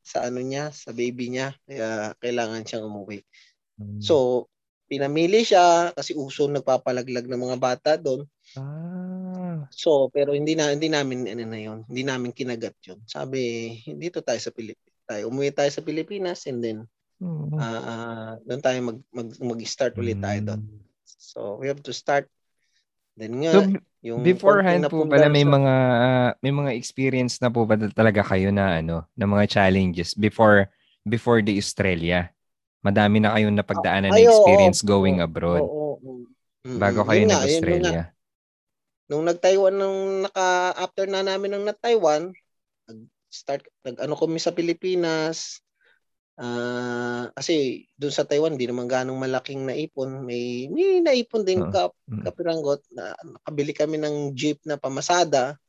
[0.00, 1.52] sa ano niya, sa baby niya.
[1.66, 3.20] Kaya kailangan siyang umuwi.
[3.78, 4.00] Mm.
[4.00, 4.46] So,
[4.90, 8.24] pinamili siya kasi uso nagpapalaglag ng mga bata doon.
[8.58, 9.66] ah.
[9.70, 11.78] So, pero hindi na hindi namin ano na 'yon.
[11.86, 12.98] Hindi namin kinagat 'yon.
[13.06, 14.98] Sabi, dito tayo sa Pilipinas.
[15.06, 16.78] Tayo umuwi tayo sa Pilipinas and then
[17.20, 17.52] Oo.
[17.60, 20.60] ah ah, doon tayo mag, mag mag-start ulit tayo doon.
[20.64, 20.80] Mm.
[21.04, 22.26] So, we have to start.
[23.14, 23.60] Then nga, So,
[24.00, 28.24] yung beforehand po pala may sa- mga ah, may mga experience na po ba talaga
[28.24, 30.72] kayo na ano, na mga challenges before
[31.04, 32.32] before the Australia?
[32.80, 36.12] Madami na kayong napagdaanan na Ay, oo, experience oo, going abroad oo, oo.
[36.64, 37.40] Mm, bago kayo yun nga.
[37.40, 38.02] nag-Australia.
[39.10, 42.30] Nung nag-Taiwan, nung naka, after na namin ng na-Taiwan,
[42.88, 45.60] nag-start, nag-ano kami sa Pilipinas.
[46.40, 50.24] Ah, kasi doon sa Taiwan, di naman ganong malaking naipon.
[50.24, 52.24] May, may naipon din ka, Mm.
[52.24, 52.80] kapiranggot.
[52.96, 55.60] Na, nakabili kami ng jeep na pamasada.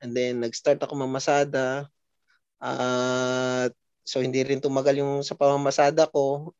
[0.00, 1.92] And then, nag-start ako mamasada.
[2.56, 6.56] At so, hindi rin tumagal yung sa pamamasada ko,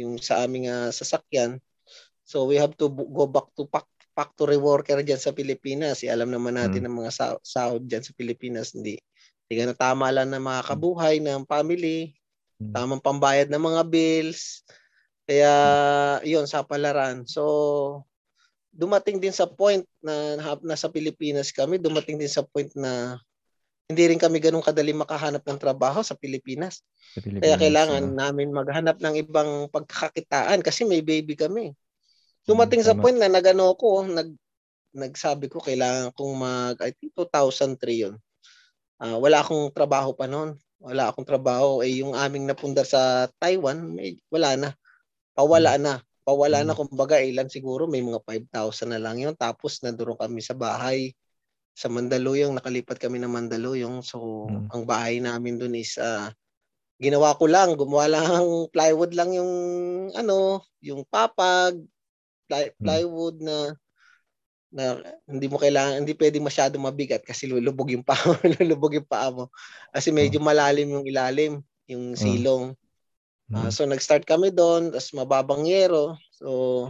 [0.00, 1.60] yung sa aming ah, sasakyan.
[2.24, 6.00] So, we have to go back to fac- factory worker dyan sa Pilipinas.
[6.00, 8.72] Eh, alam naman natin ng mga sa- sahod dyan sa Pilipinas.
[8.72, 8.96] Hindi,
[9.44, 12.16] hindi na tama lang ng mga kabuhay ng family.
[12.60, 12.72] Mm.
[12.76, 14.62] Tamang pambayad ng mga bills.
[15.24, 15.52] Kaya,
[16.22, 17.24] yun, sa palaran.
[17.24, 18.04] So,
[18.70, 23.18] dumating din sa point na na- nasa Pilipinas kami, dumating din sa point na
[23.90, 26.86] hindi rin kami ganun kadali makahanap ng trabaho sa Pilipinas.
[27.10, 27.42] Sa Pilipinas.
[27.42, 28.14] Kaya kailangan oo.
[28.14, 31.74] namin maghanap ng ibang pagkakakitaan kasi may baby kami.
[32.46, 34.30] Dumating sa point na nagano ko, nag
[34.90, 38.14] nagsabi ko kailangan kong mag I think 2003 yun.
[38.98, 40.54] Ah, wala akong trabaho pa noon.
[40.80, 44.70] Wala akong trabaho eh yung aming napundar sa Taiwan, may, wala na.
[45.36, 45.94] Pawala na.
[46.24, 50.56] Pawala na kumbaga ilan siguro may mga 5,000 na lang yun tapos nandoon kami sa
[50.56, 51.12] bahay
[51.76, 54.04] sa Mandaluyong, nakalipat kami ng Mandaluyong.
[54.04, 54.68] So, Mm.
[54.72, 56.32] ang bahay namin doon is ah,
[57.00, 59.52] ginawa ko lang, gumawa lang plywood lang yung
[60.16, 61.76] ano, yung papag,
[62.48, 62.84] ply, Mm.
[62.84, 63.74] plywood na
[64.70, 68.16] na hindi mo kailangan, hindi pwedeng masyado mabigat kasi lulubog yung paa
[68.62, 69.50] lulubog yung paa mo.
[69.90, 71.52] Kasi medyo malalim yung ilalim,
[71.90, 72.74] yung silong.
[73.50, 73.74] Ah, Mm.
[73.74, 76.14] so nag-start kami doon, tapos mababang yero.
[76.30, 76.86] So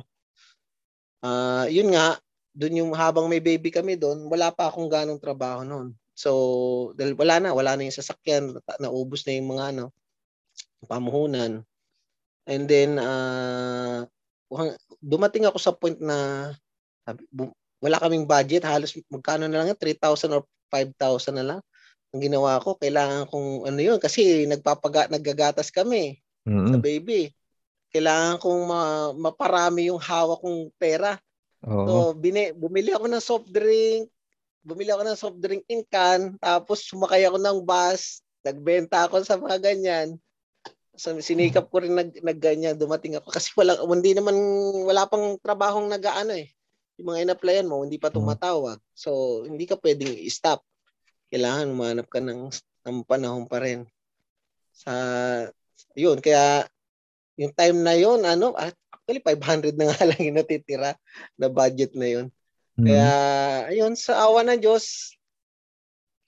[1.24, 2.20] ah yun nga,
[2.52, 5.96] doon yung habang may baby kami doon, wala pa akong ganong trabaho noon.
[6.12, 9.84] So dahil wala na, wala na yung sasakyan, na- naubos na yung mga ano
[10.84, 11.64] pamuhunan.
[12.44, 14.04] And then ah
[15.00, 16.50] dumating ako sa point na
[17.08, 21.60] sabi, bu- wala kaming budget, halos magkano na lang yan, 3,000 or 5,000 na lang.
[22.12, 26.82] Ang ginawa ko, kailangan kong ano yun, kasi nagpapaga, naggagatas kami sa Mm.
[26.84, 27.32] baby.
[27.90, 31.18] Kailangan kong ma- maparami yung hawak kong pera.
[31.66, 31.84] Oo.
[31.84, 34.08] So, bini, bumili ako ng soft drink,
[34.62, 39.40] bumili ako ng soft drink in can, tapos sumakay ako ng bus, nagbenta ako sa
[39.40, 40.20] mga ganyan.
[41.00, 44.36] So, sinikap ko rin nag, nagganyan, dumating ako kasi wala hindi naman
[44.84, 46.52] wala pang trabahong nagaano eh.
[47.00, 48.16] Yung mga in-applyan mo hindi pa Mm.
[48.20, 48.78] tumatawag.
[48.92, 49.10] So,
[49.48, 50.60] hindi ka pwedeng i-stop.
[51.32, 52.52] Kailangan umanap ka ng,
[52.84, 53.88] ng panahon pa rin.
[54.70, 54.92] Sa
[55.96, 56.68] yun, kaya
[57.34, 60.92] yung time na yun, ano, at actually 500 na nga lang yung natitira
[61.34, 62.26] na budget na yun.
[62.76, 62.84] Mm.
[62.84, 63.10] Kaya,
[63.72, 65.16] ayun, sa awa ng Diyos,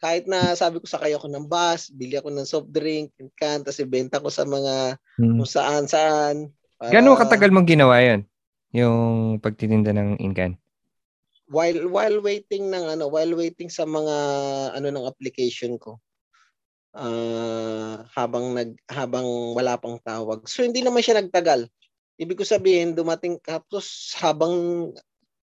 [0.01, 3.79] kahit na sabi ko sakay ako ng bus, bili ako ng soft drink, can, tapos
[3.79, 5.37] ibenta ko sa mga Mm.
[5.37, 6.37] kung saan saan.
[6.75, 8.25] para- Gano'ng katagal mong ginawa yun?
[8.73, 10.57] Yung pagtitinda ng incan?
[11.53, 14.17] while while waiting ng ano, while waiting sa mga
[14.73, 16.01] ano ng application ko.
[16.93, 19.25] ah habang nag habang
[19.57, 20.45] wala pang tawag.
[20.49, 21.69] So hindi naman siya nagtagal.
[22.21, 24.53] Ibig ko sabihin dumating tapos habang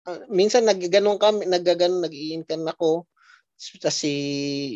[0.06, 3.06] ah, minsan naggaganong kami, naggaganon nag-iinkan ako.
[3.82, 4.12] Kasi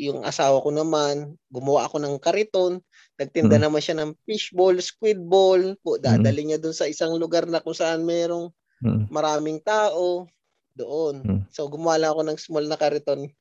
[0.07, 2.83] yung asawa ko naman, gumawa ako ng kariton,
[3.17, 3.65] nagtinda Mm.
[3.69, 7.77] naman siya ng fishball, squid ball, po, dadali niya doon sa isang lugar na kung
[7.77, 8.53] saan merong
[8.85, 9.09] Mm.
[9.09, 10.29] maraming tao
[10.77, 11.25] doon.
[11.25, 11.41] Mm.
[11.49, 13.33] So gumawa lang ako ng small na kariton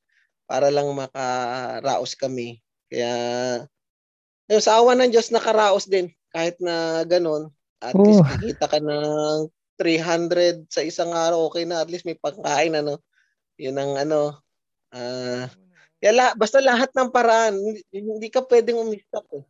[0.48, 2.64] para lang makaraos kami.
[2.88, 3.12] Kaya
[4.48, 7.52] ayun, sa awa ng Diyos nakaraos din kahit na ganun.
[7.84, 8.04] At Oh.
[8.06, 11.84] least kikita ka ng 300 sa isang araw, okay na.
[11.84, 13.04] At least may pagkain, ano.
[13.60, 14.22] Yun ang ano.
[14.96, 15.48] ah
[16.00, 19.44] kaya la, basta lahat ng paraan, hindi, hindi ka pwedeng umistop eh.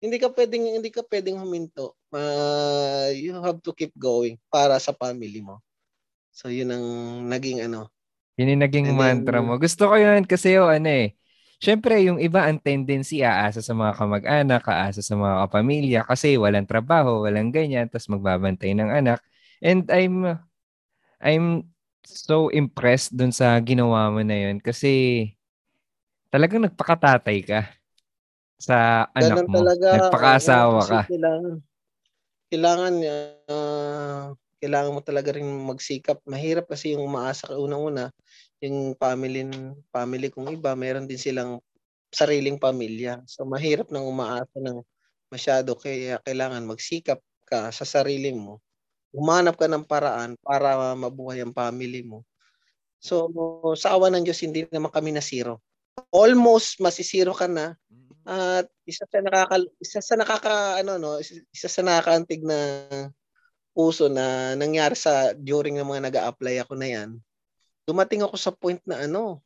[0.00, 1.92] Hindi ka pwedeng hindi ka pwedeng huminto.
[2.08, 5.60] Ah, you have to keep going para sa family mo.
[6.32, 6.86] So yun ang
[7.28, 7.92] naging ano.
[8.40, 9.60] Yun yung naging And then- mantra mo.
[9.60, 11.12] Gusto ko yun kasi yung ano eh,
[11.60, 16.64] syempre yung iba ang tendency aasa sa mga kamag-anak, aasa sa mga kapamilya kasi walang
[16.64, 19.20] trabaho, walang ganyan, tapos magbabantay ng anak.
[19.60, 20.40] And I'm
[21.20, 21.68] I'm
[22.08, 25.28] so impressed dun sa ginawa mo na yun kasi
[26.32, 27.60] talagang nagpakatatay ka
[28.60, 29.64] sa anak mo.
[29.64, 29.88] talaga.
[29.96, 31.00] Nagpakaasawa ka.
[31.08, 31.54] Kailangan,
[32.52, 32.94] kailangan,
[33.48, 34.24] ah,
[34.60, 36.20] kailangan mo talaga rin magsikap.
[36.28, 38.12] Mahirap kasi yung umaasa ka unang-una,
[38.60, 39.48] yung family,
[39.88, 41.64] family kong iba, meron din silang
[42.12, 43.24] sariling pamilya.
[43.24, 44.84] So mahirap nang umaasa ng
[45.32, 48.60] masyado kaya kailangan magsikap ka sa sarili mo.
[49.16, 52.28] Humanap ka ng paraan para mabuhay ang family mo.
[53.00, 53.32] So
[53.80, 55.64] sa awa ng Diyos hindi naman kami na zero.
[56.12, 57.78] Almost masisiro ka na
[58.24, 60.54] at isa sa nakaka isa sa nakaka
[60.84, 61.16] ano no,
[61.52, 62.58] isa sa nakakaantig na
[63.72, 67.10] puso na nangyari sa during ng mga nag-a-apply ako na 'yan.
[67.88, 69.40] Dumating ako sa point na ano,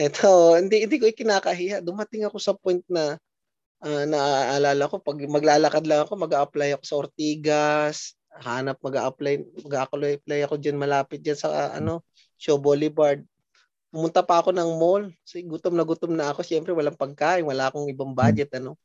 [0.00, 0.28] eto,
[0.60, 1.84] hindi hindi ko ikinakahiya.
[1.84, 3.16] Dumating ako sa point na
[3.84, 7.96] uh, naaalala ko pag maglalakad lang ako, mag-a-apply ako sa Ortigas,
[8.40, 9.34] hanap mag-a-apply,
[9.66, 12.02] mag-a-apply ako diyan malapit diyan sa uh, ano,
[12.40, 13.22] Show Boulevard.
[13.92, 15.12] Pumunta pa ako ng mall.
[15.20, 16.40] So, gutom na gutom na ako.
[16.40, 17.44] Siyempre, walang pagkain.
[17.44, 18.48] Wala akong ibang budget.
[18.56, 18.80] Ano.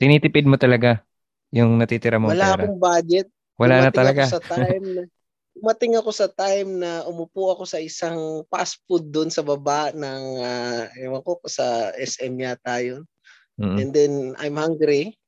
[0.00, 1.04] Tinitipid mo talaga
[1.52, 2.64] yung natitira mong Wala pera?
[2.64, 3.28] akong budget.
[3.60, 4.24] Wala na talaga.
[4.24, 5.02] Ako sa time na,
[5.52, 10.22] dumating ako sa time na umupo ako sa isang fast food doon sa baba ng,
[10.40, 13.04] uh, ewan ko, sa SM yata yun.
[13.60, 13.76] Mm-mm.
[13.76, 15.20] And then, I'm hungry.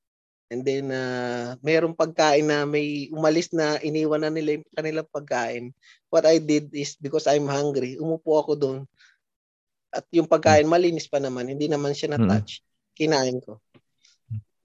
[0.49, 5.69] And then, uh, mayroong pagkain na may umalis na iniwan na nila yung kanilang pagkain.
[6.09, 8.79] What I did is, because I'm hungry, umupo ako doon.
[9.93, 11.53] At yung pagkain, malinis pa naman.
[11.53, 12.65] Hindi naman siya na-touch.
[12.97, 13.61] Kinain ko.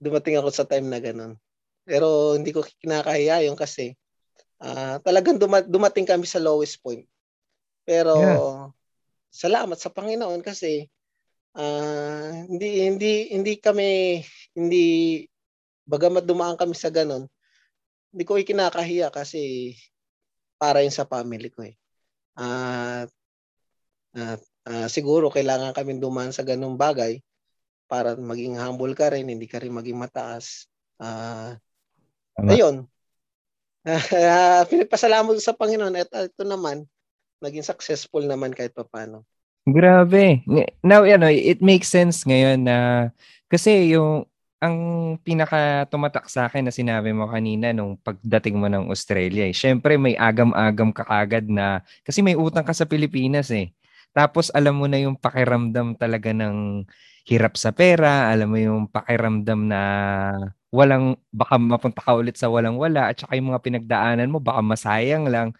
[0.00, 1.36] Dumating ako sa time na ganun.
[1.84, 3.92] Pero hindi ko kinakahiya yung kasi
[4.60, 7.04] uh, talagang duma- dumating kami sa lowest point.
[7.84, 8.68] Pero yeah.
[9.32, 10.84] salamat sa Panginoon kasi
[11.56, 14.20] uh, hindi hindi hindi kami
[14.52, 14.86] hindi
[15.88, 17.24] bagamat dumaan kami sa ganun,
[18.12, 19.72] hindi ko ikinakahiya kasi
[20.60, 21.74] para yun sa family ko eh.
[22.36, 23.08] At
[24.12, 24.36] uh, uh,
[24.68, 27.24] uh, siguro kailangan kami dumaan sa ganung bagay
[27.88, 30.68] para maging humble ka rin, hindi ka rin maging mataas.
[31.00, 31.56] Uh,
[32.36, 32.84] ayun.
[33.88, 36.84] Uh, pinagpasalamat sa Panginoon at ito naman,
[37.40, 39.24] naging successful naman kahit pa paano.
[39.68, 40.44] Grabe.
[40.80, 43.08] Now, ano, it makes sense ngayon na
[43.48, 44.28] kasi yung
[44.58, 44.76] ang
[45.22, 49.54] pinaka tumatak sa akin na sinabi mo kanina nung pagdating mo ng Australia eh.
[49.54, 53.70] Syempre may agam-agam ka kagad na kasi may utang ka sa Pilipinas eh.
[54.16, 56.84] Tapos alam mo na yung pakiramdam talaga ng
[57.28, 59.82] hirap sa pera, alam mo yung pakiramdam na
[60.72, 65.28] walang baka mapunta ka ulit sa walang-wala at saka yung mga pinagdaanan mo baka masayang
[65.28, 65.52] lang.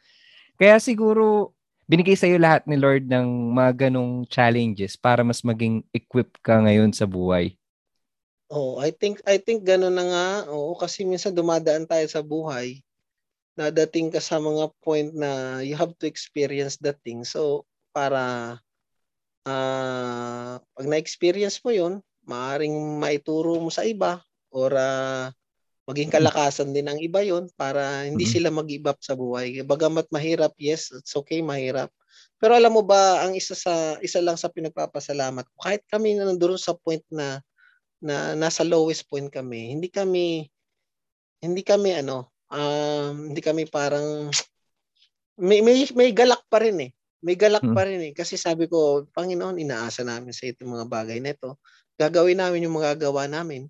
[0.57, 1.53] Kaya siguro
[1.89, 6.61] binigay sa iyo lahat ni Lord ng mga ganong challenges para mas maging equipped ka
[6.61, 7.57] ngayon sa buhay.
[8.49, 10.29] Oh, I think I think gano'n na nga.
[10.49, 12.81] Oo, kasi minsan dumadaan tayo sa buhay.
[13.57, 17.29] Dadating ka sa mga point na you have to experience that thing.
[17.29, 18.57] So, para
[19.49, 24.21] uh, pag na-experience mo 'yon, maaring maituro mo sa iba
[24.53, 25.33] or uh,
[25.89, 29.65] maging kalakasan din ng iba 'yon para hindi sila mag-give up sa buhay.
[29.65, 31.89] Bagamat mahirap, yes, it's okay, mahirap.
[32.39, 36.29] Pero alam mo ba, ang isa sa isa lang sa pinagpapasalamat ko, kahit kami na
[36.29, 37.43] nandoon sa point na
[37.99, 39.75] na nasa lowest point kami.
[39.75, 40.47] Hindi kami
[41.43, 44.31] hindi kami ano, um, hindi kami parang
[45.39, 46.91] may, may may galak pa rin eh.
[47.19, 47.75] May galak hmm.
[47.75, 51.59] pa rin eh kasi sabi ko, Panginoon, inaasa namin sa itong mga bagay na ito.
[51.99, 53.67] Gagawin namin yung magagawa namin.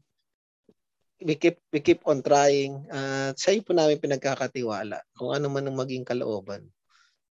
[1.18, 2.86] We keep we keep on trying.
[2.92, 6.68] At uh, sa iyo po namin pinagkakatiwala kung ano man ang maging kalooban.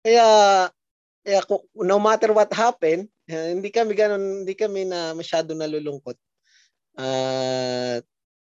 [0.02, 0.26] Kaya
[1.24, 1.40] kaya
[1.86, 6.18] no matter what happen, hindi kami ganun, hindi kami na masyado nalulungkot
[6.98, 8.08] at uh,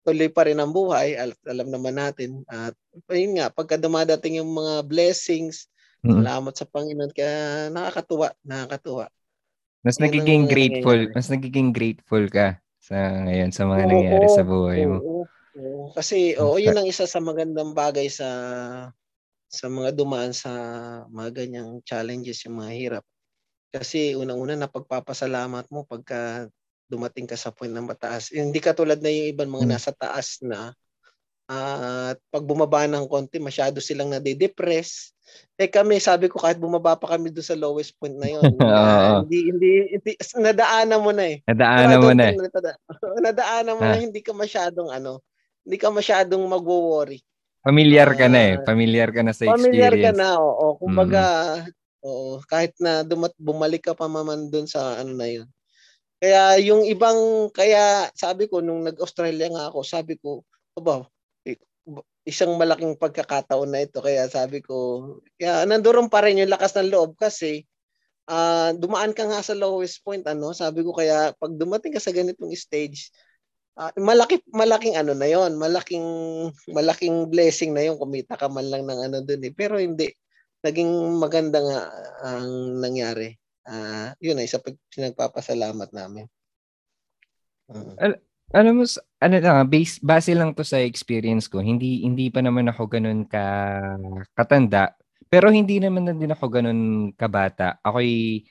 [0.04, 2.44] tuloy pa rin ang buhay, al- alam naman natin.
[2.52, 2.76] At
[3.08, 5.72] ayun nga, pagka dumadating yung mga blessings,
[6.04, 6.20] mm-hmm.
[6.22, 7.36] salamat sa Panginoon, kaya
[7.72, 9.08] nakakatuwa, nakakatuwa.
[9.84, 11.16] Mas Yan nagiging grateful, nangyayari.
[11.16, 14.98] mas nagiging grateful ka sa ngayon sa mga oo, nangyayari sa buhay mo.
[15.00, 15.24] Oo,
[15.60, 15.84] oo.
[15.96, 18.28] Kasi oo, yun ang isa sa magandang bagay sa
[19.48, 20.52] sa mga dumaan sa
[21.14, 23.06] mga ganyang challenges, yung mga hirap.
[23.70, 26.50] Kasi unang-una napagpapasalamat mo pagka
[26.90, 28.34] dumating ka sa point ng mataas.
[28.34, 29.74] Hindi ka tulad na yung ibang mga hmm.
[29.78, 30.74] nasa taas na
[31.44, 35.12] at uh, pag bumaba ng konti, masyado silang nade-depress.
[35.60, 39.20] Eh kami, sabi ko kahit bumaba pa kami doon sa lowest point na yon, uh,
[39.28, 41.38] hindi, hindi, hindi, nadaanan mo na eh.
[41.44, 42.36] Nadaanan mo na eh.
[43.28, 45.20] nadaanan mo na, hindi ka masyadong ano,
[45.68, 47.20] hindi ka masyadong magwo-worry.
[47.64, 48.54] Familiar ka na eh.
[48.64, 49.92] Familiar ka na sa familiar experience.
[49.92, 50.68] Familiar ka na, oo.
[50.80, 51.24] Kumbaga,
[51.60, 52.08] mm.
[52.08, 55.48] oo, kahit na dumat, bumalik ka pa maman doon sa ano na yun,
[56.24, 60.44] Kaya yung ibang, kaya sabi ko, nung nag-Australia nga ako, sabi ko,
[60.80, 61.04] aba,
[62.24, 64.00] isang malaking pagkakataon na ito.
[64.00, 67.68] Kaya sabi ko, kaya nandoon pa rin yung lakas ng loob kasi
[68.32, 70.56] uh, dumaan ka nga sa lowest point ano?
[70.56, 73.12] Sabi ko kaya pag dumating ka sa ganitong stage
[73.78, 76.06] uh, malaki malaking ano na yon malaking
[76.70, 79.54] malaking blessing na yon kumita ka man lang ng ano doon eh.
[79.54, 80.10] Pero hindi.
[80.64, 81.80] Naging maganda nga
[82.24, 83.36] ang nangyari.
[83.68, 86.24] Uh, yun ay isa pa pinagpapasalamat namin.
[87.68, 88.16] Uh.
[88.52, 88.86] Alam mo,
[89.24, 91.64] ano lang, base, base lang to sa experience ko.
[91.64, 93.46] Hindi hindi pa naman ako ganun ka
[94.36, 94.94] katanda,
[95.32, 96.82] pero hindi naman din ako ganun
[97.16, 97.80] kabata.
[97.82, 98.44] Ako'y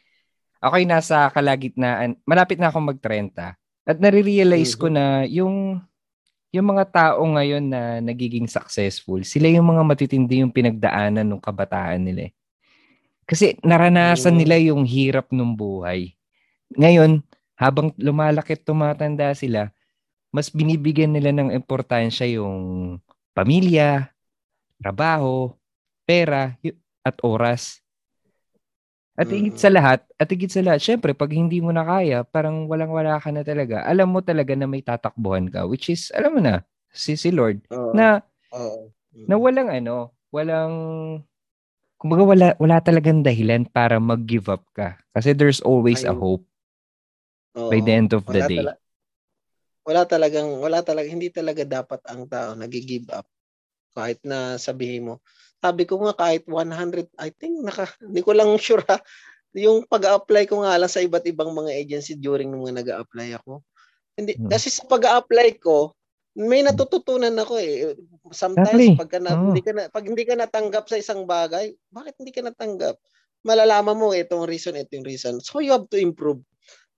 [0.62, 3.58] ako'y nasa kalagitnaan, malapit na akong mag-30.
[3.82, 4.82] At nare-realize mm-hmm.
[4.82, 5.82] ko na yung
[6.52, 12.04] yung mga tao ngayon na nagiging successful, sila yung mga matitindi yung pinagdaanan ng kabataan
[12.04, 12.28] nila.
[12.28, 12.32] Eh.
[13.24, 16.12] Kasi naranasan nila yung hirap ng buhay.
[16.76, 17.24] Ngayon,
[17.56, 19.72] habang lumalaki at tumatanda sila,
[20.32, 22.96] mas binibigyan nila ng importansya yung
[23.36, 24.08] pamilya,
[24.80, 25.52] trabaho,
[26.08, 26.56] pera,
[27.04, 27.84] at oras.
[29.12, 32.64] At higit sa lahat, at higit sa lahat, syempre, pag hindi mo na kaya, parang
[32.64, 33.84] walang-wala ka na talaga.
[33.84, 37.60] Alam mo talaga na may tatakbuhan ka, which is, alam mo na, si, si Lord,
[37.68, 38.88] uh, na, uh,
[39.28, 40.74] na walang ano, walang,
[42.00, 44.96] kumbaga wala, wala talagang dahilan para mag-give up ka.
[45.12, 46.48] Kasi there's always a hope
[47.52, 48.64] uh, by the end of the day.
[48.64, 48.81] Tala-
[49.82, 53.26] wala talagang wala talaga hindi talaga dapat ang tao nagi-give up.
[53.92, 55.14] Kahit na sabihin mo
[55.62, 58.98] sabi ko nga kahit 100 I think naka hindi ko lang sure ha,
[59.54, 63.62] yung pag-apply ko nga lang sa iba't ibang mga agency during nung mga nag-apply ako.
[64.18, 64.50] Hindi hmm.
[64.50, 65.94] kasi sa pag-apply ko
[66.32, 67.92] may natututunan ako eh.
[68.32, 68.98] Sometimes exactly.
[68.98, 69.52] pagka na, oh.
[69.52, 72.98] hindi ka na pag hindi ka natanggap sa isang bagay bakit hindi ka natanggap?
[73.46, 75.38] Malalaman mo itong reason ito yung reason.
[75.38, 76.42] So you have to improve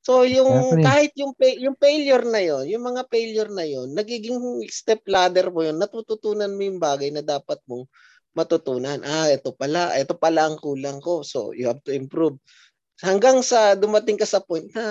[0.04, 0.84] So yung Definitely.
[0.84, 4.36] kahit yung yung failure na yon, yung mga failure na yon, nagiging
[4.68, 7.88] step ladder mo yon, natututunan mo yung bagay na dapat mong
[8.36, 9.00] matutunan.
[9.00, 11.24] Ah, ito pala, ito pala ang kulang ko.
[11.24, 12.36] So you have to improve.
[13.00, 14.84] Hanggang sa dumating ka sa point na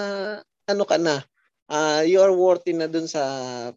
[0.66, 1.22] ano ka na,
[1.70, 3.22] uh, you are worthy na dun sa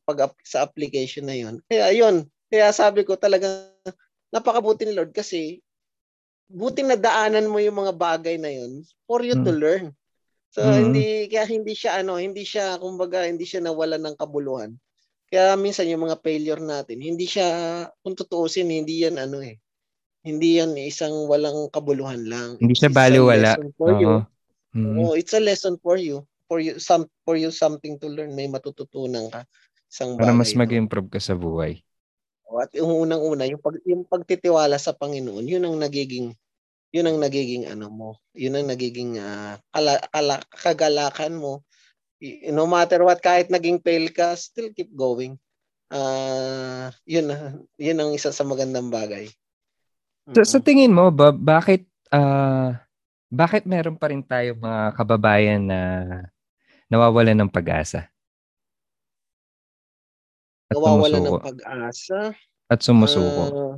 [0.08, 1.60] pag sa application na yon.
[1.68, 3.68] Kaya yon, kaya sabi ko talaga
[4.32, 5.60] napakabuti ni Lord kasi
[6.48, 9.44] buti na daanan mo yung mga bagay na yon for you hmm.
[9.44, 9.86] to learn.
[10.56, 10.80] So mm-hmm.
[10.88, 14.72] hindi kaya hindi siya ano, hindi siya kumbaga hindi siya nawalan ng kabuluhan.
[15.28, 17.44] Kaya minsan yung mga failure natin, hindi siya
[18.00, 19.60] kung tutuusin, hindi yan ano eh.
[20.24, 22.56] Hindi yan isang walang kabuluhan lang.
[22.56, 23.60] Hindi siya baliwala.
[23.76, 24.24] You.
[24.72, 24.96] Mm-hmm.
[25.04, 26.24] Oh, it's a lesson for you.
[26.48, 29.44] For you some for you something to learn, may matututunan ka
[29.92, 31.84] isang Para mas mag-improve ka sa buhay.
[32.56, 36.32] At yung unang-una, yung, pag, yung pagtitiwala sa Panginoon, yun ang nagiging
[36.96, 41.60] yun ang nagiging ano mo, yun ang nagiging uh, kala, kala, kagalakan mo.
[42.48, 45.36] No matter what, kahit naging fail ka, still keep going.
[45.92, 47.28] Uh, yun,
[47.76, 49.28] yun ang isa sa magandang bagay.
[50.32, 52.72] So, sa tingin mo, ba, bakit uh,
[53.28, 55.80] bakit meron pa rin tayo mga kababayan na
[56.88, 58.08] nawawalan ng pag-asa?
[60.72, 62.32] At nawawalan ng pag-asa?
[62.66, 63.42] At sumusuko.
[63.46, 63.74] Uh,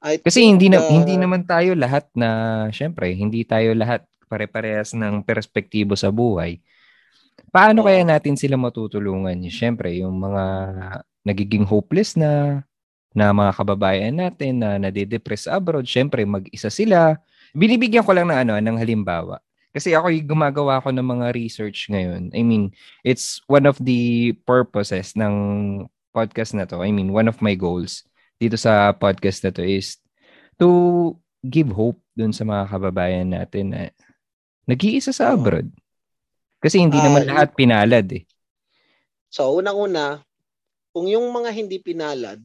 [0.00, 2.28] I Kasi hindi na uh, hindi naman tayo lahat na
[2.72, 6.56] syempre, hindi tayo lahat pare-parehas ng perspektibo sa buhay.
[7.52, 9.36] Paano kaya natin sila matutulungan?
[9.52, 10.44] Syempre, yung mga
[11.26, 12.62] nagiging hopeless na
[13.10, 17.18] na mga kababayan natin na nade-depress abroad, syempre mag-isa sila.
[17.52, 19.42] Binibigyan ko lang ng ano, ng halimbawa.
[19.74, 22.30] Kasi ako gumagawa ako ng mga research ngayon.
[22.34, 22.70] I mean,
[23.02, 25.34] it's one of the purposes ng
[26.14, 26.82] podcast na to.
[26.82, 28.06] I mean, one of my goals
[28.40, 30.00] dito sa podcast na to is
[30.56, 31.12] to
[31.44, 33.92] give hope dun sa mga kababayan natin na
[34.64, 35.68] nag-iisa sa abroad.
[36.56, 38.24] Kasi hindi uh, naman lahat pinalad eh.
[39.28, 40.24] So, unang-una,
[40.90, 42.40] kung yung mga hindi pinalad,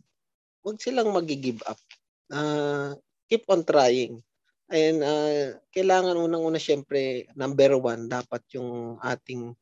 [0.60, 1.80] huwag silang mag-give up.
[2.28, 3.00] Uh,
[3.32, 4.20] keep on trying.
[4.68, 9.56] And uh, kailangan unang-una syempre, number one, dapat yung ating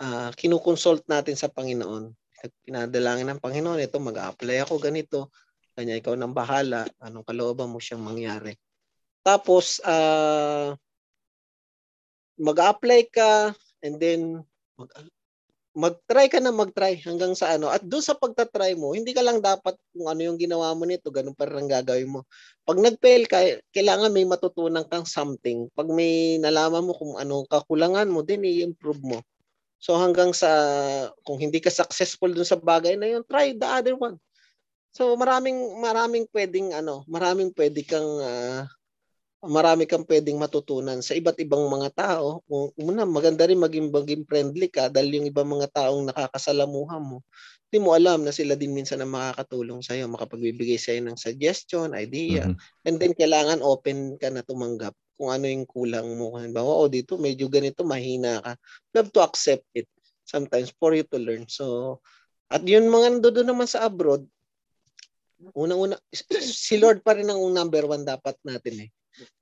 [0.00, 2.12] uh, kinukonsult natin sa Panginoon.
[2.64, 5.32] Pinadalangin ng Panginoon, ito mag-apply ako ganito
[5.82, 6.86] kanya ikaw nang bahala.
[7.02, 8.54] Anong kalooban mo siyang mangyari.
[9.26, 10.78] Tapos, uh,
[12.38, 13.50] mag-apply ka
[13.82, 14.20] and then
[14.78, 14.90] mag
[15.72, 17.72] mag-try ka na mag-try hanggang sa ano.
[17.72, 21.08] At doon sa pagta-try mo, hindi ka lang dapat kung ano yung ginawa mo nito,
[21.08, 22.28] ganun pa rin gagawin mo.
[22.68, 23.40] Pag nag-fail ka,
[23.72, 25.72] kailangan may matutunan kang something.
[25.72, 29.18] Pag may nalaman mo kung ano kakulangan mo, din i-improve mo.
[29.80, 30.52] So hanggang sa,
[31.24, 34.20] kung hindi ka successful dun sa bagay na yun, try the other one.
[34.92, 38.68] So maraming maraming pwedeng ano, maraming pwede kang uh,
[39.42, 42.46] marami kang pwedeng matutunan sa iba't ibang mga tao.
[42.78, 47.26] Una, maganda rin maging, maging friendly ka dahil yung ibang mga taong nakakasalamuhan mo,
[47.66, 52.46] hindi mo alam na sila din minsan na makakatulong sa'yo, makapagbibigay sa'yo ng suggestion, idea.
[52.46, 52.86] Mm-hmm.
[52.86, 56.38] And then, kailangan open ka na tumanggap kung ano yung kulang mo.
[56.38, 58.52] Halimbawa, oh, dito medyo ganito, mahina ka.
[58.94, 59.90] You have to accept it
[60.22, 61.50] sometimes for you to learn.
[61.50, 61.98] So,
[62.52, 64.22] at yun mga nando naman sa abroad,
[65.54, 65.98] unang-una,
[66.66, 68.90] si Lord pa rin ang number one dapat natin eh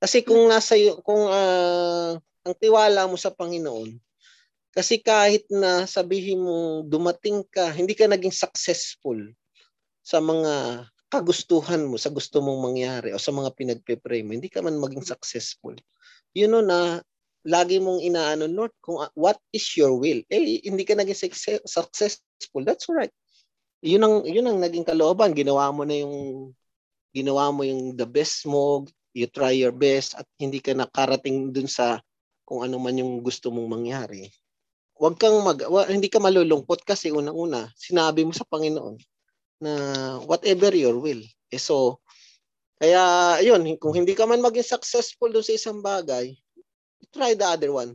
[0.01, 3.95] kasi kung nasa kung uh, ang tiwala mo sa Panginoon,
[4.71, 9.19] kasi kahit na sabihin mo dumating ka, hindi ka naging successful
[10.01, 14.63] sa mga kagustuhan mo, sa gusto mong mangyari o sa mga pinagpe-pray mo, hindi ka
[14.63, 15.75] man maging successful.
[16.31, 17.03] You know na
[17.43, 20.23] lagi mong inaano, Lord, kung uh, what is your will?
[20.31, 22.63] Eh, hindi ka naging success, successful.
[22.63, 23.11] That's right.
[23.81, 25.33] Yun ang, yun ang naging kalooban.
[25.33, 26.15] Ginawa mo na yung
[27.11, 31.67] ginawa mo yung the best mo, you try your best at hindi ka nakarating dun
[31.67, 31.99] sa
[32.47, 34.31] kung ano man yung gusto mong mangyari.
[34.95, 38.95] Huwag kang mag wa, hindi ka malulungkot kasi unang-una sinabi mo sa Panginoon
[39.59, 39.71] na
[40.23, 41.19] whatever your will.
[41.51, 41.99] Eh so
[42.81, 46.33] kaya ayun, kung hindi ka man maging successful doon sa isang bagay,
[47.13, 47.93] try the other one.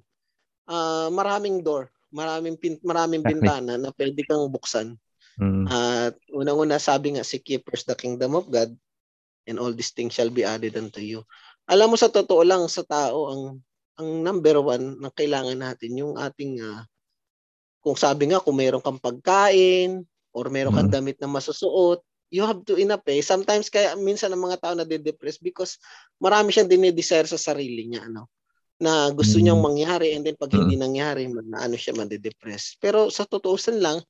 [0.67, 4.95] Uh, maraming door, maraming pin, maraming bintana na pwede kang buksan.
[5.37, 5.69] Mm.
[5.69, 8.73] At uh, unang-una sabi nga, seek ye first the kingdom of God
[9.45, 11.23] and all these things shall be added unto you.
[11.69, 13.43] Alam mo sa totoo lang sa tao ang
[13.97, 16.85] ang number one na kailangan natin yung ating uh,
[17.81, 20.05] kung sabi nga kung meron kang pagkain
[20.37, 20.97] or meron kang mm.
[20.97, 23.25] damit na masusuot, you have to enough eh.
[23.25, 25.81] Sometimes kaya minsan ang mga tao na de-depress because
[26.21, 28.29] marami siyang dinidesire sa sarili niya ano
[28.77, 29.67] na gusto niyang mm.
[29.69, 30.83] mangyari and then pag hindi mm.
[30.85, 32.77] nangyari na ano siya made-depress.
[32.77, 34.05] Pero sa totoosan lang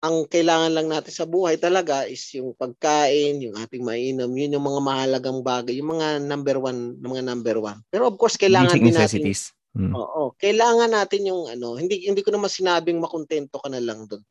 [0.00, 4.64] ang kailangan lang natin sa buhay talaga is yung pagkain, yung ating mainom, yun yung
[4.64, 7.84] mga mahalagang bagay, yung mga number one, mga number one.
[7.92, 9.20] Pero of course, kailangan din natin,
[9.76, 9.92] mm.
[9.92, 14.24] oo, kailangan natin yung ano, hindi hindi ko naman sinabing makontento ka na lang doon.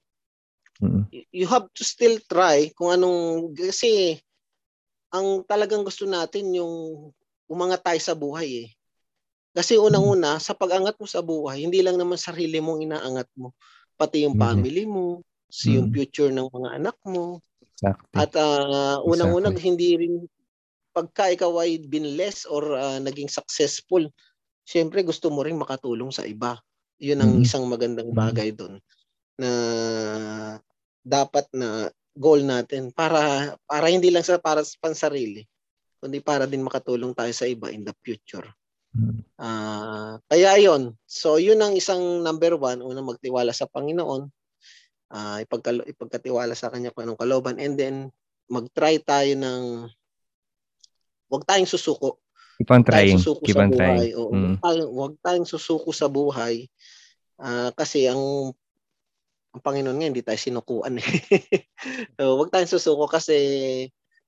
[0.82, 1.04] Mm.
[1.30, 4.18] You have to still try kung anong, kasi
[5.14, 6.74] ang talagang gusto natin yung
[7.46, 8.70] umangat tayo sa buhay eh.
[9.54, 13.54] Kasi unang-una, sa pag-angat mo sa buhay, hindi lang naman sarili mong inaangat mo,
[13.98, 15.96] pati yung family mo, si yung mm.
[15.98, 17.42] future ng mga anak mo.
[17.76, 18.16] Exactly.
[18.16, 19.68] At uh, unang-unang exactly.
[19.68, 20.14] hindi rin
[20.94, 24.06] pagka ikaw ay binless or uh, naging successful,
[24.64, 26.58] syempre gusto mo rin makatulong sa iba.
[27.02, 27.44] Yun ang mm.
[27.44, 28.18] isang magandang mm.
[28.18, 28.78] bagay doon
[29.40, 29.52] na
[31.02, 35.48] dapat na goal natin para para hindi lang sa para sa pansarili
[36.00, 38.48] kundi para din makatulong tayo sa iba in the future.
[39.40, 40.96] Uh, kaya ayon.
[41.06, 44.32] So yun ang isang number one, unang magtiwala sa Panginoon
[45.14, 47.96] uh, ipagka, ipagkatiwala sa kanya kung anong kaloban and then
[48.50, 49.64] mag-try tayo ng
[51.30, 52.18] wag tayong susuko.
[52.58, 53.18] Keep on trying.
[53.22, 54.18] Susuko Keep on trying.
[54.18, 54.58] O, mm.
[54.58, 56.66] wag, tayong, wag tayong susuko sa buhay
[57.40, 58.52] uh, kasi ang
[59.50, 61.10] ang Panginoon nga hindi tayo sinukuan eh.
[62.18, 63.38] so, wag tayong susuko kasi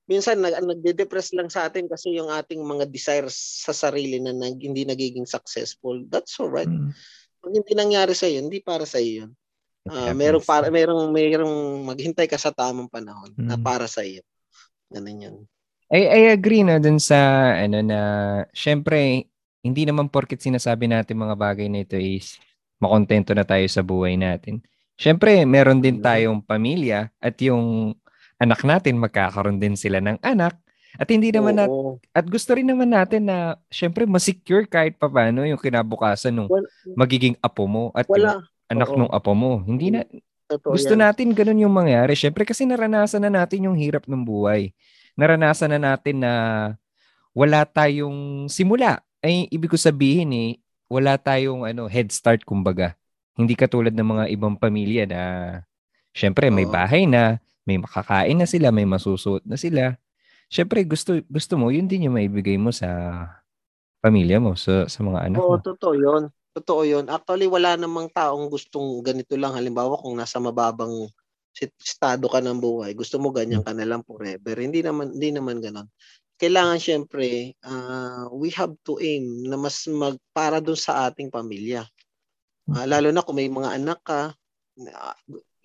[0.10, 4.58] minsan nag nagde-depress lang sa atin kasi yung ating mga desires sa sarili na nag,
[4.58, 6.02] hindi nagiging successful.
[6.10, 6.70] That's all right.
[6.70, 6.94] Mm.
[7.42, 9.32] Pag hindi nangyari sa iyo, hindi para sa iyo 'yun.
[9.82, 11.56] Uh, merong para merong merong
[11.90, 13.50] maghintay ka sa tamang panahon mm.
[13.50, 14.22] na para sa iyo.
[14.94, 15.36] Ganun 'yun.
[15.90, 17.18] I I agree na dun sa
[17.58, 18.00] ano na
[18.54, 19.26] syempre
[19.66, 22.38] hindi naman porket sinasabi natin mga bagay na ito is
[22.82, 24.66] makontento na tayo sa buhay natin.
[24.98, 27.94] Syempre, meron din tayong pamilya at yung
[28.42, 30.58] anak natin magkakaroon din sila ng anak.
[30.98, 31.72] At hindi naman nat
[32.12, 36.52] at gusto rin naman natin na syempre ma-secure kahit papaano yung kinabukasan ng
[37.00, 38.98] magiging apo mo at wala, yung anak Oo.
[39.06, 39.60] ng apo mo.
[39.62, 40.02] Hindi na
[40.48, 41.04] Totoo gusto yan.
[41.08, 42.12] natin ganun yung mangyari.
[42.16, 44.76] Syempre kasi naranasan na natin yung hirap ng buhay.
[45.16, 46.34] Naranasan na natin na
[47.32, 49.00] wala tayong simula.
[49.24, 50.50] Ay ibig ko sabihin eh,
[50.92, 53.00] wala tayong ano head start kumbaga.
[53.40, 55.22] Hindi katulad ng mga ibang pamilya na
[56.12, 59.96] syempre may bahay na, may makakain na sila, may masusuot na sila.
[60.52, 62.92] Syempre gusto gusto mo yun din yung maibigay mo sa
[64.04, 65.64] pamilya mo, sa sa mga anak Oo, mo.
[65.64, 66.24] totoo 'yun.
[66.52, 67.06] Totoo 'yun.
[67.08, 69.56] Actually wala namang taong gustong ganito lang.
[69.56, 71.08] Halimbawa kung nasa mababang
[71.80, 74.60] estado ka ng buhay, gusto mo ganyan ka na lang forever.
[74.60, 75.88] Hindi naman hindi naman ganoon.
[76.36, 81.88] Kailangan syempre uh, we have to aim na mas mag para doon sa ating pamilya.
[82.72, 84.32] Uh, lalo na kung may mga anak ka,
[84.80, 85.16] uh,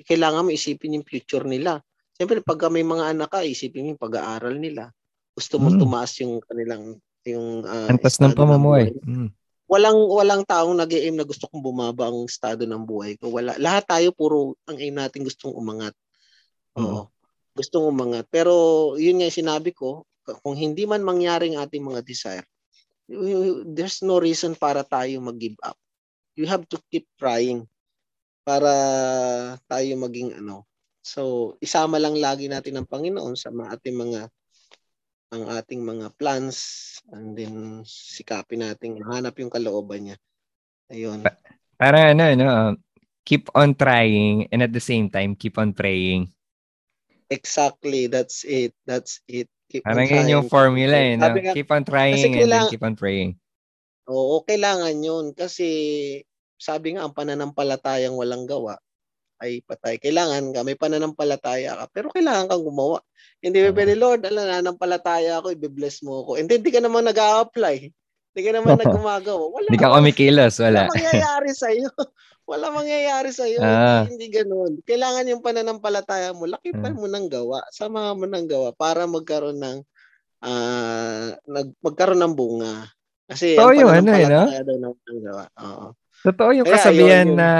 [0.06, 1.78] kailangan mo isipin yung future nila.
[2.16, 4.88] Siyempre, pag may mga anak ka, isipin mo yung pag-aaral nila.
[5.36, 5.76] Gusto mo mm.
[5.76, 6.96] tumaas yung kanilang
[7.28, 8.90] yung uh, Antas ng pamumuhay.
[9.04, 9.30] Mm
[9.66, 13.34] walang walang taong nag-aim na gusto kong bumaba ang estado ng buhay ko.
[13.34, 13.58] Wala.
[13.58, 15.92] Lahat tayo puro ang aim natin gustong umangat.
[16.78, 16.82] Oo.
[16.82, 17.04] Mm-hmm.
[17.56, 18.24] Gustong umangat.
[18.30, 18.54] Pero
[19.00, 20.04] yun nga sinabi ko,
[20.44, 22.46] kung hindi man mangyari ang ating mga desire,
[23.70, 25.78] there's no reason para tayo mag-give up.
[26.36, 27.64] You have to keep trying
[28.44, 28.70] para
[29.66, 30.68] tayo maging ano.
[31.06, 34.26] So, isama lang lagi natin ang Panginoon sa ating mga
[35.34, 36.58] ang ating mga plans
[37.10, 40.16] and then sikapin natin hanap yung kalooban niya.
[40.90, 41.26] Ayun.
[41.74, 42.72] Para ano, no, um,
[43.26, 46.30] keep on trying and at the same time keep on praying.
[47.26, 48.70] Exactly, that's it.
[48.86, 49.50] That's it.
[49.66, 51.26] Keep Parang yun yung formula eh, no?
[51.26, 53.34] Nga, keep on trying and then keep on praying.
[54.06, 55.66] Oo, kailangan yun kasi
[56.54, 58.78] sabi nga ang pananampalatayang walang gawa
[59.42, 60.00] ay patay.
[60.00, 63.04] Kailangan ka, may pananampalataya ka, pero kailangan kang gumawa.
[63.40, 63.76] Hindi uh-huh.
[63.76, 66.40] pwede, Lord, alam, nananampalataya ako, i-bless mo ako.
[66.40, 67.92] And then, di ka naman nag apply
[68.32, 69.44] Hindi ka naman nagumagawa.
[69.56, 69.68] Wala.
[69.68, 70.88] Hindi ka kumikilos, wala.
[70.88, 71.88] Wala mangyayari sa'yo.
[72.50, 73.58] wala mangyayari sa'yo.
[73.60, 74.04] Ah.
[74.04, 74.72] Hindi, hindi ganun.
[74.84, 77.00] Kailangan yung pananampalataya mo, lakipan uh-huh.
[77.04, 79.78] mo ng gawa, sama mo ng gawa para magkaroon ng
[80.44, 82.88] uh, nag, magkaroon ng bunga.
[83.26, 84.46] Kasi oh, yung ano, eh, no?
[84.46, 84.94] daw ng
[85.26, 85.44] gawa.
[85.58, 85.86] Oo.
[86.26, 87.38] Totoo yung Kaya, kasabihan yun, yun.
[87.38, 87.50] na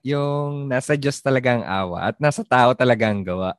[0.00, 3.52] yung nasa Diyos talaga ang awa at nasa tao talaga ang gawa.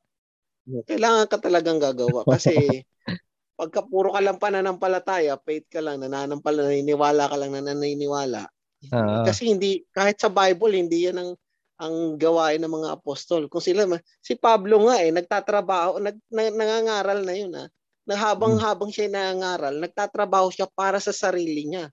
[0.65, 2.81] Kailangan ka talagang gagawa kasi
[3.53, 8.49] pagka puro ka lang pananampalataya, faith ka lang, nananampala, naniniwala ka lang na naniniwala.
[8.89, 9.21] Uh-huh.
[9.29, 11.31] Kasi hindi, kahit sa Bible, hindi yan ang
[11.81, 13.45] ang gawain ng mga apostol.
[13.45, 13.85] Kung sila,
[14.21, 17.69] si Pablo nga eh, nagtatrabaho, nag, nangangaral na yun ah.
[18.05, 18.65] Na habang hmm.
[18.65, 21.89] habang siya nangangaral, nagtatrabaho siya para sa sarili niya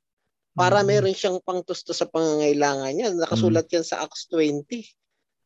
[0.59, 0.91] para mm-hmm.
[0.91, 3.15] meron siyang pangtusto sa pangangailangan niya.
[3.15, 3.79] Nakasulat mm-hmm.
[3.79, 4.67] yan sa Acts 20.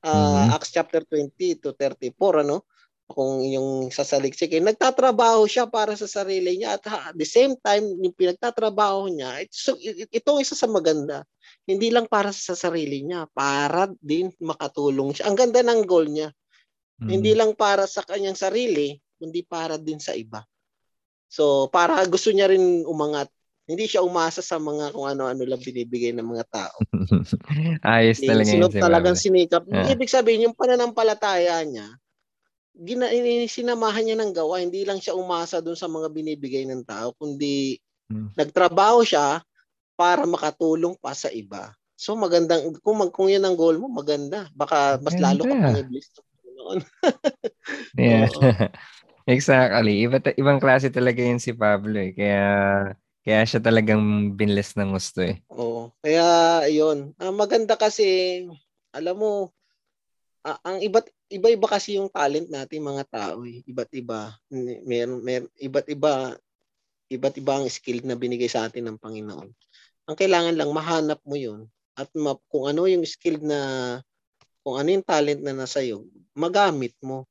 [0.03, 0.57] Uh, mm-hmm.
[0.57, 2.65] Acts chapter 20 to 34 ano
[3.13, 7.85] kung yung sasaliksik eh, nagtatrabaho siya para sa sarili niya at at the same time
[8.01, 9.77] yung pinagtatrabaho niya ito,
[10.09, 11.29] ito isa sa maganda
[11.69, 16.33] hindi lang para sa sarili niya para din makatulong siya ang ganda ng goal niya
[16.33, 17.09] mm-hmm.
[17.13, 20.41] hindi lang para sa kanyang sarili kundi para din sa iba
[21.29, 23.29] so para gusto niya rin umangat
[23.67, 26.77] hindi siya umasa sa mga kung ano-ano lang binibigay ng mga tao.
[27.87, 28.73] Ayos eh, talaga yun.
[28.73, 29.63] Si talagang sinikap.
[29.71, 29.95] Yeah.
[29.95, 31.87] Ibig sabihin, yung pananampalataya niya,
[32.75, 33.07] gina,
[33.47, 34.59] sinamahan niya ng gawa.
[34.59, 37.79] Hindi lang siya umasa dun sa mga binibigay ng tao, kundi
[38.11, 38.35] hmm.
[38.35, 39.47] nagtrabaho siya
[39.95, 41.71] para makatulong pa sa iba.
[41.95, 44.51] So magandang, kung, mag, kung yan ang goal mo, maganda.
[44.59, 45.39] Baka mas Ganda.
[45.39, 46.09] lalo ka pang i-bless
[46.63, 46.79] noon.
[48.01, 48.27] yeah.
[49.31, 50.03] exactly.
[50.03, 52.11] Iba, ibang klase talaga yun si Pablo eh.
[52.11, 52.43] Kaya
[53.23, 55.39] kaya siya talagang binless ng gusto eh.
[55.55, 55.95] Oo.
[56.03, 56.27] Kaya
[56.67, 57.15] ayun.
[57.19, 58.43] Uh, maganda kasi
[58.91, 59.55] alam mo
[60.43, 63.63] uh, ang iba't iba-iba kasi yung talent natin mga tao eh.
[63.65, 64.35] Iba't iba.
[64.85, 66.35] Meron mer iba't iba
[67.13, 69.49] iba't iba ang skill na binigay sa atin ng Panginoon.
[70.11, 73.61] Ang kailangan lang mahanap mo 'yun at ma- kung ano yung skill na
[74.63, 77.27] kung ano yung talent na nasa iyo, magamit mo.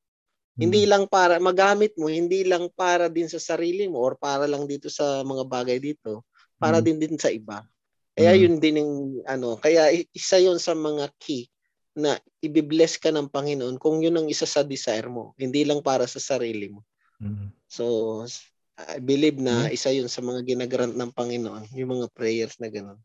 [0.60, 0.90] Hindi hmm.
[0.92, 4.92] lang para magamit mo, hindi lang para din sa sarili mo or para lang dito
[4.92, 6.28] sa mga bagay dito,
[6.60, 6.86] para hmm.
[6.86, 7.64] din din sa iba.
[8.12, 8.42] Kaya hmm.
[8.44, 8.94] yun din yung
[9.24, 11.48] ano, kaya isa yun sa mga key
[11.96, 16.04] na ibibless ka ng Panginoon kung yun ang isa sa desire mo, hindi lang para
[16.08, 16.84] sa sarili mo.
[17.22, 17.52] Hmm.
[17.72, 18.26] So,
[18.76, 19.76] I believe na hmm.
[19.76, 23.00] isa yun sa mga ginagrant ng Panginoon, yung mga prayers na gano'n.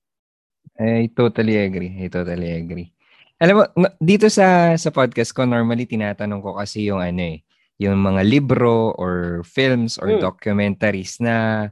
[0.76, 1.94] I totally agree.
[2.03, 2.95] I totally agree.
[3.37, 3.64] Alam mo,
[4.01, 7.45] dito sa sa podcast ko normally tinatanong ko kasi yung ano eh,
[7.76, 10.24] yung mga libro or films or hmm.
[10.24, 11.68] documentaries na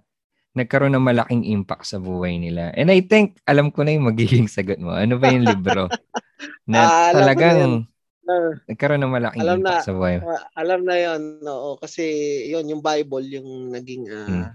[0.54, 2.70] nagkaroon ng malaking impact sa buhay nila.
[2.76, 4.92] And I think alam ko na yung magiging sagot mo.
[4.92, 5.88] Ano ba yung libro
[6.70, 7.88] na ah, talagang
[8.28, 10.24] uh, nagkaroon ng malaking alam impact na, sa buhay mo?
[10.36, 11.22] Uh, alam na 'yon.
[11.48, 12.04] Oo, kasi
[12.52, 14.46] 'yon yung Bible yung naging uh, hmm.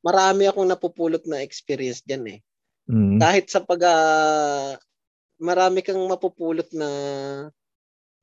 [0.00, 2.38] marami akong napupulot na experience diyan eh.
[2.88, 3.18] Hmm.
[3.20, 4.80] Kahit sa pag uh,
[5.40, 6.88] marami kang mapupulot na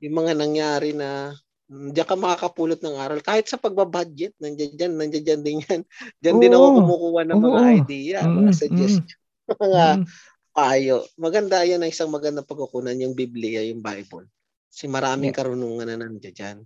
[0.02, 1.32] yung mga nangyari na
[1.68, 3.20] diyan ka makakapulot ng aral.
[3.24, 5.80] Kahit sa pagbabudget, nandiyan dyan, nandiyan dyan din yan.
[6.22, 10.04] Diyan oh, din ako kumukuha ng mga oh, idea, mm, mga suggestion, mm, mga mm.
[10.52, 10.96] payo.
[11.16, 14.28] Maganda yan ang isang magandang pagkukunan, yung Biblia, yung Bible.
[14.68, 15.38] Kasi maraming yeah.
[15.40, 16.58] karunungan na nandiyan dyan.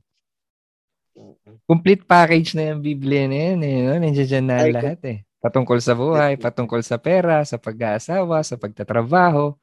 [1.67, 3.59] Complete package na yung Biblia na yan.
[3.63, 3.95] Eh, no?
[4.03, 5.19] Nandiyan dyan na Ay, lahat eh.
[5.39, 9.55] Patungkol sa buhay, patungkol sa pera, sa pag-aasawa, sa pagtatrabaho.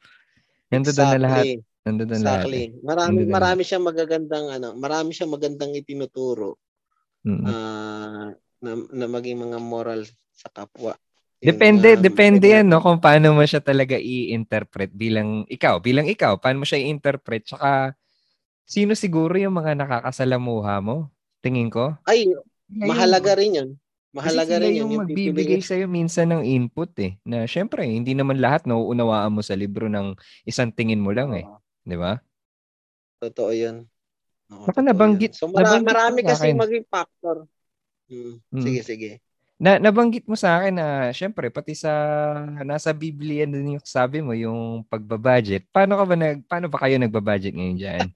[0.73, 1.15] Nandun exactly.
[1.15, 1.45] na lahat.
[1.85, 2.61] Nandun na exactly.
[2.63, 2.73] lahat.
[2.73, 2.83] Eh.
[2.85, 6.57] Marami, Nandun marami siyang magagandang, ano, marami siyang magandang itinuturo.
[7.25, 7.45] Mm-hmm.
[7.45, 8.29] Uh,
[8.61, 10.01] na, na maging mga moral
[10.33, 10.97] sa kapwa.
[11.45, 16.41] Depende, um, depende yan, no, kung paano mo siya talaga i-interpret bilang ikaw, bilang ikaw,
[16.41, 17.93] paano mo siya i-interpret, tsaka
[18.65, 21.13] sino siguro yung mga nakakasalamuha mo,
[21.45, 21.93] tingin ko?
[22.07, 22.25] Ay,
[22.65, 23.69] mahalaga rin yun.
[24.15, 27.19] Mahalaga rin yung, yung magbibigay sa iyo minsan ng input eh.
[27.27, 30.15] Na syempre, hindi naman lahat nauunawaan mo sa libro ng
[30.47, 31.43] isang tingin mo lang eh.
[31.83, 32.23] 'Di ba?
[33.19, 33.83] Totoo 'yun.
[34.55, 35.35] Oo, Baka nabanggit.
[35.35, 37.43] So mara- nabanggit marami kasi maging factor.
[38.07, 38.39] Hmm.
[38.55, 38.63] Hmm.
[38.63, 39.11] Sige, sige.
[39.55, 41.91] Na, nabanggit mo sa akin na syempre pati sa
[42.63, 45.67] nasa Biblia din yung sabi mo yung pagbabudget.
[45.71, 48.07] Paano ka ba nag paano ba kayo nagbabudget ngayon diyan?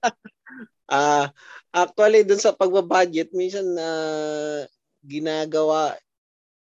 [0.90, 1.30] Ah,
[1.70, 3.86] actually dun sa pagbabudget minsan na
[5.04, 5.96] ginagawa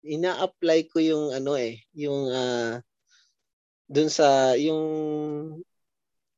[0.02, 2.82] ina-apply ko yung ano eh, yung ah
[3.86, 4.82] dun sa yung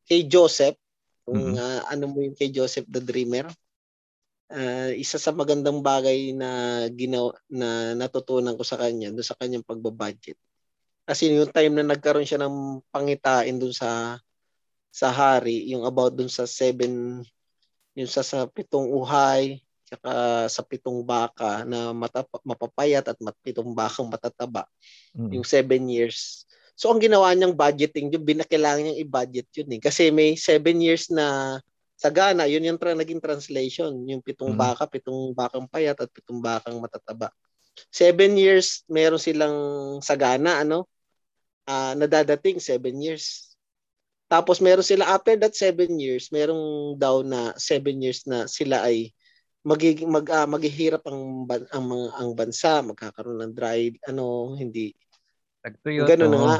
[0.09, 0.75] kay Joseph,
[1.23, 1.61] kung Mhm.
[1.61, 3.47] ah, ano mo yung kay Joseph the Dreamer.
[4.51, 9.65] Ah, isa sa magandang bagay na ginawa na natutunan ko sa kanya doon sa kanyang
[9.65, 10.35] pagbabudget.
[11.07, 14.19] Kasi yung time na nagkaroon siya ng pangitain doon sa
[14.93, 17.23] sa hari, yung about doon sa seven
[17.97, 19.61] yung sa, sa pitong uhay,
[19.93, 20.13] saka
[20.49, 24.65] sa pitong baka na matap, mapapayat at mat, pitong bakang matataba,
[25.13, 25.29] Mm.
[25.37, 26.49] yung seven years.
[26.73, 29.81] So ang ginawa niyang budgeting, yung binakailangan niyang i-budget yun eh.
[29.81, 31.57] Kasi may seven years na
[31.93, 33.93] sagana, yun yung tra- naging translation.
[34.09, 34.59] Yung pitong Mhm.
[34.59, 37.29] baka, pitong bakang payat at pitong bakang matataba.
[37.93, 39.57] Seven years, meron silang
[40.01, 40.89] sagana, ano?
[41.69, 43.53] Ah, nadadating, seven years.
[44.25, 49.13] Tapos meron sila after that seven years, merong daw na seven years na sila ay
[49.63, 54.91] magiging mag ah, maghihirap ang ang mga ang bansa, magkakaroon ng dry ano, hindi
[55.63, 56.07] Tagtuyot.
[56.11, 56.45] Ganun na oo.
[56.51, 56.57] nga.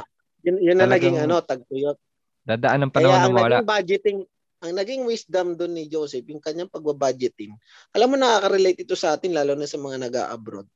[0.47, 1.99] Yun, yun na naging ano, tagtuyot.
[2.43, 3.55] Dadaan ng Kaya panahon ang na mawala.
[3.59, 4.19] naging budgeting,
[4.63, 7.51] ang naging wisdom doon ni Joseph, yung kanyang pagbabudgeting.
[7.91, 10.67] Alam mo, nakaka-relate ito sa atin, lalo na sa mga nag-abroad.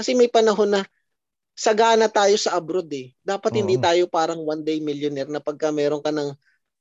[0.00, 0.80] Kasi may panahon na
[1.52, 3.12] sagana tayo sa abroad eh.
[3.20, 3.84] Dapat hindi Oo.
[3.84, 6.32] tayo parang one day millionaire na pagka meron ka ng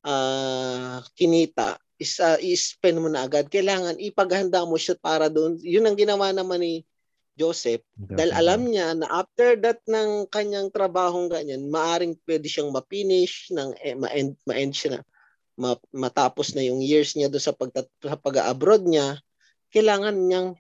[0.08, 3.48] ah, kinita, is, ah, i-spend mo na agad.
[3.48, 5.56] Kailangan ipaghanda mo siya para doon.
[5.64, 6.84] Yun ang ginawa naman ni
[7.34, 13.50] Joseph dahil alam niya na after that ng kanyang trabahong ganyan, maaring pwede siyang ma-finish,
[13.50, 15.00] ng, eh, ma-end, ma-end siya na,
[15.58, 19.18] ma- matapos na yung years niya doon sa, pag, sa pag-abroad niya,
[19.74, 20.54] kailangan niyang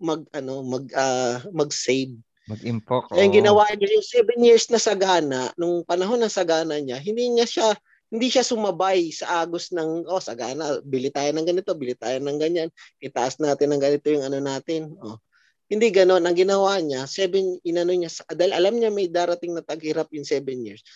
[0.00, 2.16] mag ano mag ah, mag-save.
[2.44, 3.16] Mag-impok.
[3.16, 7.46] Yung ginawa niya yung seven years na sagana, nung panahon ng sagana niya, hindi niya
[7.48, 7.68] siya
[8.14, 12.38] hindi siya sumabay sa agos ng oh sagana, bili tayo ng ganito, bili tayo ng
[12.38, 12.70] ganyan,
[13.02, 14.94] itaas natin ng ganito yung ano natin.
[15.02, 15.18] Oh.
[15.66, 17.10] Hindi ganoon ang ginawa niya.
[17.10, 20.86] Seven inano niya dahil alam niya may darating na taghirap in seven years.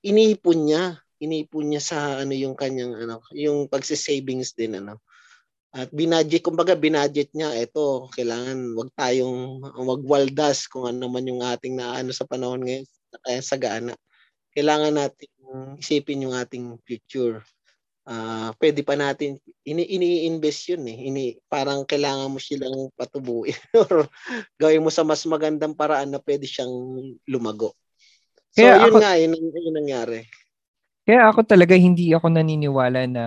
[0.00, 5.04] Inipon niya, inipon niya sa ano yung kanyang ano, yung pagsi-savings din ano.
[5.74, 11.76] At binadget, kumbaga binadget niya, eto, kailangan wag tayong wagwaldas kung ano man yung ating
[11.76, 12.86] na ano sa panahon ngayon,
[13.20, 13.92] kaya sagana.
[14.54, 15.33] Kailangan natin
[15.78, 17.42] isipin yung ating future.
[18.04, 21.08] Ah, pwede pa natin ini ini-invest yun eh.
[21.08, 23.56] Ini parang kailangan mo silang patubuin
[23.88, 24.04] or
[24.60, 26.72] gawin mo sa mas magandang paraan na pwede siyang
[27.24, 27.72] lumago.
[28.52, 30.20] So Kaya yun ako- nga yun, yun ang nangyari.
[31.04, 33.24] Kaya ako talaga hindi ako naniniwala na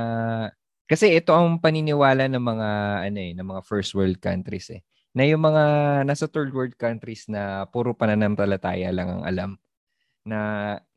[0.90, 2.70] kasi ito ang paniniwala ng mga
[3.12, 4.82] ano eh, ng mga first world countries eh.
[5.14, 5.64] Na yung mga
[6.06, 9.52] nasa third world countries na puro pananampalataya lang ang alam.
[10.24, 10.40] Na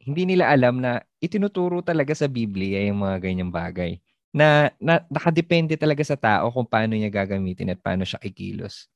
[0.01, 4.01] hindi nila alam na itinuturo talaga sa Biblia yung mga ganyang bagay.
[4.32, 8.88] Na, na nakadepende talaga sa tao kung paano niya gagamitin at paano siya kikilos.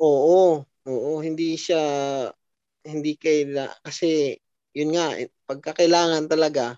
[0.00, 1.82] Oo, oo, hindi siya
[2.84, 4.36] hindi kaila kasi
[4.76, 6.76] yun nga eh, pagka kailangan talaga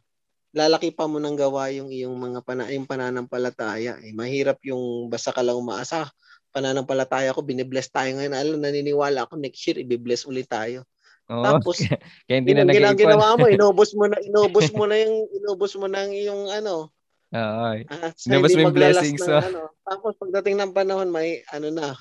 [0.56, 4.00] lalaki pa mo ng gawa yung iyong mga pana, yung pananampalataya.
[4.00, 6.08] Eh, mahirap yung basta ka lang umaasa.
[6.48, 8.32] Pananampalataya ko, binibless tayo ngayon.
[8.32, 10.88] Alam, naniniwala ako next year, ibibless ulit tayo.
[11.26, 11.42] Oo.
[11.42, 11.82] Tapos,
[12.26, 12.98] kaya hindi yun na nag-iipon.
[13.02, 16.94] ginawa mo, inubos mo na, inubos mo na yung, inubos mo na yung ano,
[17.34, 17.66] Oo.
[18.14, 19.42] sa Inubos mo yung blessings, ng oh.
[19.42, 19.62] ano.
[19.82, 21.98] Tapos pagdating ng panahon, may ano na,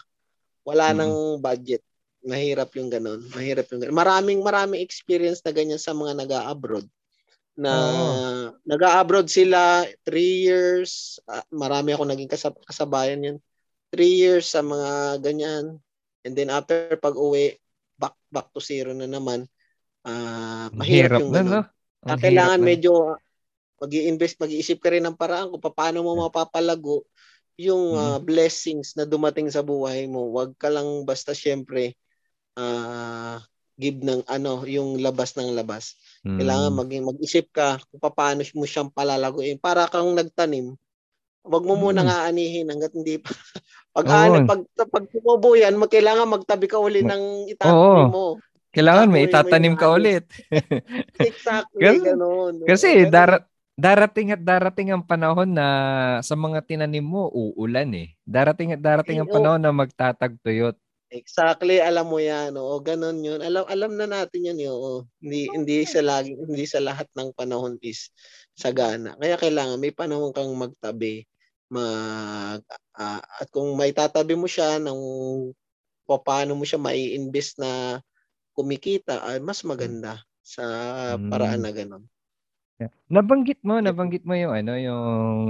[0.62, 0.98] wala Mm.
[0.98, 1.82] nang budget.
[2.26, 3.22] Mahirap yung ganun.
[3.34, 3.98] Mahirap yung ganun.
[3.98, 6.86] Maraming maraming experience na ganyan sa mga nag-abroad
[7.56, 8.14] na Oo.
[8.68, 11.18] nag-abroad sila three years.
[11.26, 13.38] ah, marami ako naging kasab- kasabayan yan.
[13.94, 15.80] Three years sa mga ganyan.
[16.26, 17.56] And then after pag-uwi,
[18.00, 19.48] back back to zero na naman.
[20.06, 21.52] Ah, Ang mahirap hirap yung na, ganun.
[21.52, 21.62] no?
[22.06, 22.66] Ah, Ang kailangan na.
[22.66, 23.18] medyo
[23.82, 27.04] mag-i-invest, mag-iisip ka rin ng paraan kung paano mo mapapalago
[27.60, 30.32] yung ah, blessings na dumating sa buhay mo.
[30.34, 31.96] Huwag ka lang basta syempre
[32.56, 33.40] ah
[33.76, 36.00] give ng ano, yung labas ng labas.
[36.40, 36.80] Kailangan Mm.
[36.80, 39.60] maging mag-isip ka kung paano mo siyang palalaguin.
[39.60, 40.76] Para kang nagtanim,
[41.46, 42.08] Huwag mo muna Mm.
[42.10, 43.30] nga anihin hanggat hindi pa.
[43.96, 44.18] pag, Oo.
[44.18, 48.12] ani, pag, pag tumubo yan, mag- kailangan magtabi ka uli ng itatanim Oo.
[48.12, 48.26] mo.
[48.76, 50.28] Kailangan may itatanim ka ulit.
[51.22, 52.04] Exactly, Ganun.
[52.04, 52.54] ganun.
[52.68, 55.68] Kasi dara- darating at darating ang panahon na
[56.20, 58.12] sa mga tinanim mo, uulan eh.
[58.28, 60.76] Darating at darating ang panahon na magtatagtuyot.
[61.08, 62.52] Exactly, alam mo 'yan.
[62.60, 63.40] Oo, ganun 'yun.
[63.40, 65.06] Alam alam na natin 'yan, eh, oo.
[65.24, 68.12] Hindi hindi sa lagi hindi sa lahat ng panahon is
[68.52, 69.16] sagana.
[69.16, 71.24] Kaya kailangan may panahon kang magtabi,
[71.70, 72.62] mag
[72.96, 75.00] ah, at kung may tatabi mo siya ng
[76.06, 78.00] paano mo siya mai-invest na
[78.56, 80.64] kumikita, ay mas maganda sa
[81.18, 82.04] paraan na gano'n.
[82.76, 82.92] Yeah.
[83.08, 85.06] Nabanggit mo, nabanggit mo yung ano, yung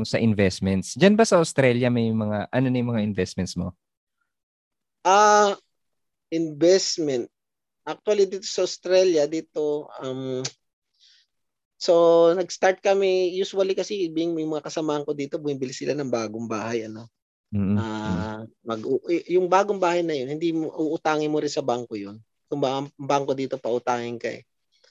[0.05, 0.93] sa investments.
[0.93, 3.73] Diyan ba sa Australia may mga ano na yung mga investments mo?
[5.01, 5.57] Ah,
[6.29, 7.29] investment.
[7.85, 10.41] Actually dito sa Australia dito um
[11.75, 16.47] So nag-start kami usually kasi being may mga kasamahan ko dito bumibili sila ng bagong
[16.47, 17.11] bahay ano.
[17.51, 17.77] Mm-mm.
[17.79, 18.81] Ah, mag
[19.27, 22.17] yung bagong bahay na yun, hindi mo uutangin mo rin sa bangko yun.
[22.47, 24.43] Kung ba ang bangko dito pautangin ka eh.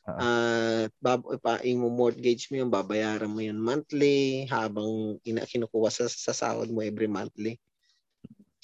[0.05, 6.05] Ah, bab pa mo mortgage mo yun, babayaran mo yun monthly habang ina kinukuha sa,
[6.07, 7.57] sa sahod mo every monthly.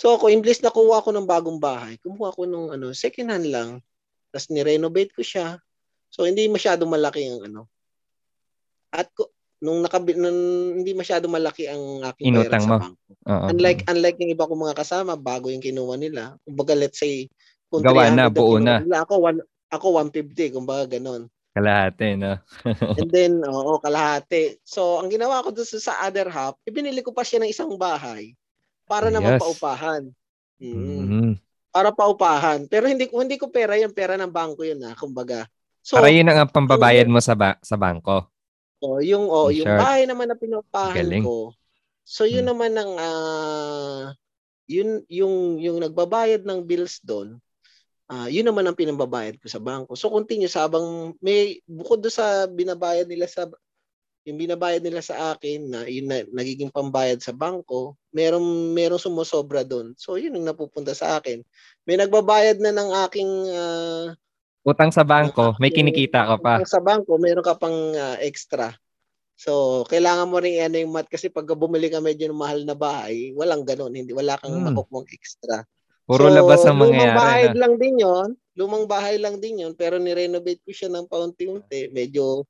[0.01, 3.49] So ako, imblis na kuha ko ng bagong bahay, kumuha ko ng ano, second hand
[3.53, 3.71] lang.
[4.33, 5.61] Tapos ni-renovate ko siya.
[6.09, 7.61] So hindi masyado malaki ang ano.
[8.91, 9.31] At ko,
[9.61, 10.41] nung nakabi nung
[10.83, 12.77] hindi masyado malaki ang aking Inutang sa mo.
[12.81, 13.13] bangko.
[13.29, 13.47] Oo.
[13.53, 16.35] Unlike unlike yung iba kong mga kasama, bago yung kinuha nila.
[16.43, 17.29] Kumbaga let's say
[17.71, 18.75] kung Gawa na, 300 ang buo na.
[18.83, 21.31] Nila, ako one, ako 150, kumbaga ganun.
[21.55, 22.35] Kalahati, no?
[22.99, 24.59] And then, oo, kalahati.
[24.67, 28.35] So, ang ginawa ko doon sa other half, ibinili ko pa siya ng isang bahay
[28.91, 29.43] para naman Yes.
[29.43, 30.03] paupahan.
[30.59, 30.75] Mm.
[31.07, 31.33] Mm.
[31.71, 32.67] Para paupahan.
[32.67, 35.47] Pero hindi ko hindi ko pera 'yan, pera ng bangko 'yun ah, kumbaga.
[35.81, 38.27] So, Para yun ang pambabayad mo sa ba- sa bangko.
[38.81, 41.25] Oh, yung oh, yung bahay naman na pinaupahan Galing.
[41.25, 41.53] ko.
[42.03, 42.51] So, yun Hmm.
[42.57, 44.05] naman ang ah,
[44.71, 47.39] yun yung yung nagbabayad ng bills doon.
[48.11, 49.95] Ah, yun naman ang pinambabayad ko sa bangko.
[49.95, 53.47] So continuous habang may bukod doon sa binabayad nila sa
[54.27, 59.63] yung binabayad nila sa akin na yun na, nagiging pambayad sa bangko, merong merong sumusobra
[59.63, 59.95] doon.
[59.95, 61.41] So yun ang napupunta sa akin.
[61.87, 64.07] May nagbabayad na ng aking ah,
[64.61, 66.55] Utang sa bangko, may kinikita ka pa.
[66.69, 68.77] sa bangko, meron ka pang ah, extra.
[69.41, 72.77] So, kailangan mo rin ano yung mat kasi pag bumili ka medyo ng mahal na
[72.77, 74.69] bahay, walang ganun, hindi wala kang Hmm.
[74.69, 75.65] makukmong extra.
[76.05, 77.57] Puro So, labas ang Lumang bahay mangyayari.
[77.57, 77.61] Na.
[77.65, 78.29] lang din 'yon.
[78.53, 81.89] Lumang bahay lang din 'yon, pero ni-renovate ko siya ng paunti-unti.
[81.89, 82.45] Medyo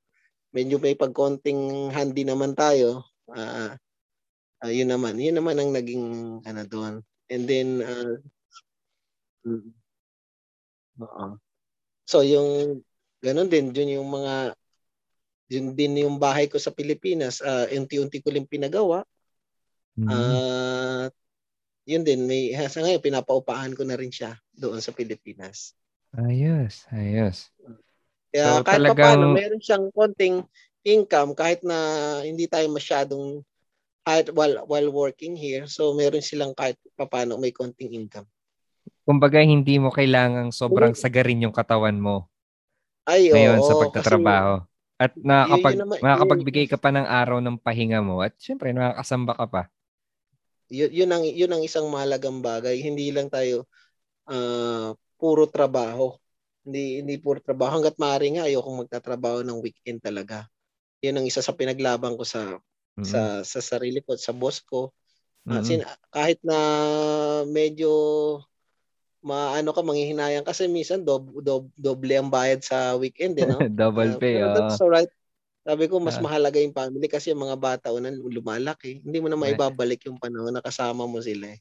[0.51, 3.07] medyo may pagkonting handy naman tayo.
[3.31, 3.79] Ah,
[4.67, 5.15] ah, yun naman.
[5.23, 6.07] Yun naman ang naging
[6.43, 6.95] ano doon.
[7.31, 8.19] And then ah,
[9.47, 9.71] mm,
[11.07, 11.27] oo.
[12.11, 12.83] So yung
[13.23, 14.59] ganun din, yun yung mga
[15.51, 19.07] yun din yung bahay ko sa Pilipinas, ah, unti-unti ko lang pinagawa.
[19.95, 20.11] Mm.
[20.11, 21.13] At
[21.87, 25.79] yun din, may sa ngayon pinapaupahan ko na rin siya doon sa Pilipinas.
[26.11, 27.55] Ayos, ayos.
[28.35, 30.43] Kaya So, kahit pa talagang- paano, meron siyang konting
[30.83, 31.79] income kahit na
[32.27, 33.45] hindi tayo masyadong
[34.01, 35.69] kahit while, while working here.
[35.69, 38.27] So meron silang kahit paano may konting income.
[39.11, 42.31] Kumbaga, hindi mo kailangang sobrang sagarin yung katawan mo
[43.03, 44.55] Ay, ngayon oo, sa kasi- pagtatrabaho.
[44.95, 49.35] At nakakapag, yun naman- makakapagbigay ka pa ng araw ng pahinga mo at syempre nakakasamba
[49.35, 49.63] ka pa.
[50.71, 52.79] yun, yun ang yun ang isang mahalagang bagay.
[52.79, 53.67] Hindi lang tayo
[54.25, 56.15] ah, puro trabaho.
[56.63, 60.47] Hindi hindi puro trabaho hangga't maaari nga ayokong magtatrabaho ng weekend talaga.
[61.03, 62.63] Yun ang isa sa pinaglaban ko sa
[62.95, 63.03] Mm.
[63.03, 64.95] sa sa sarili ko at sa boss ko.
[65.43, 65.65] Ah, Mm.
[65.65, 66.59] sin- kahit na
[67.45, 67.91] medyo
[69.21, 73.57] maano ka manghihinayang kasi minsan dob, dob, doble ang bayad sa weekend eh, no?
[73.81, 74.57] Double pay, pero oo.
[74.57, 75.13] that's alright.
[75.61, 76.25] Sabi ko mas Ah.
[76.25, 79.05] mahalaga yung family kasi yung mga bata unan lumalaki.
[79.05, 81.61] Hindi mo na maibabalik yung panahon na kasama mo sila eh.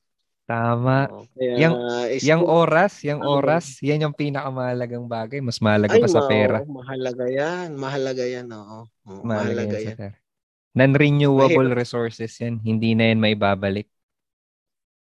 [0.49, 1.05] Tama.
[1.37, 1.77] Kaya, Yang-
[2.09, 3.37] is- Yung oras, yung Ano?
[3.37, 5.45] oras, yan yung pinakamahalagang bagay.
[5.45, 6.65] Mas mahalaga ay, pa sa pera.
[6.65, 7.77] oo, mahalaga yan.
[7.77, 8.79] Mahalaga yan, oo.
[9.05, 9.97] Oo, mahalaga yan yan.
[9.99, 10.17] pera.
[10.73, 12.57] Non-renewable resources yan.
[12.57, 13.85] Hindi na yan may babalik.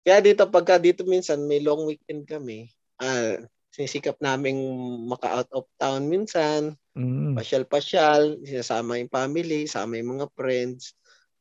[0.05, 2.68] Kaya dito, pagka dito minsan may long weekend kami,
[3.00, 3.40] ah,
[3.72, 4.61] sinisikap naming
[5.09, 7.34] maka-out of town minsan, Mm.
[7.34, 10.94] pasyal-pasyal, sinasama yung family, sama yung mga friends.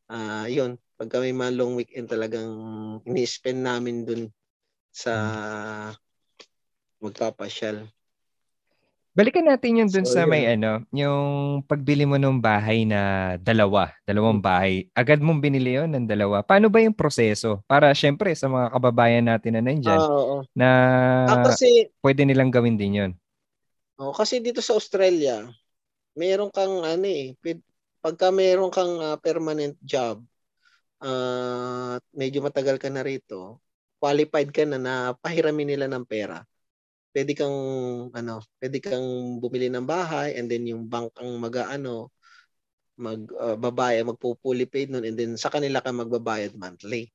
[0.09, 2.49] Ah, yun, pagka may mga long weekend talagang
[3.05, 4.23] ini-spend namin dun
[4.95, 5.13] sa
[7.03, 7.85] magpapasyal.
[9.13, 10.57] Balikan natin yung dun So, sa may yun.
[10.57, 14.41] ano, yung pagbili mo ng bahay na dalawa, dalawang Hmm.
[14.41, 14.89] bahay.
[14.97, 16.41] Agad mong binili yon ng dalawa.
[16.41, 17.61] Paano ba yung proseso?
[17.69, 20.43] Para syempre sa mga kababayan natin na nandyan Ah, oo.
[20.57, 20.69] na
[21.27, 23.11] Ah, kasi pwede nilang gawin din yon.
[24.01, 25.45] Oh, kasi dito sa Australia,
[26.17, 27.35] meron kang ano eh,
[28.03, 30.23] pagka meron kang ah, permanent job,
[31.03, 33.61] ah, medyo matagal ka na rito,
[34.01, 36.43] qualified ka na na pahiramin nila ng pera.
[37.13, 37.57] Pwede kang
[38.09, 42.09] ano, pwede kang bumili ng bahay and then yung bank ang mag-ano
[42.97, 47.09] mag uh, babayad, magpo-fully paid nun and then sa kanila ka magbabayad monthly.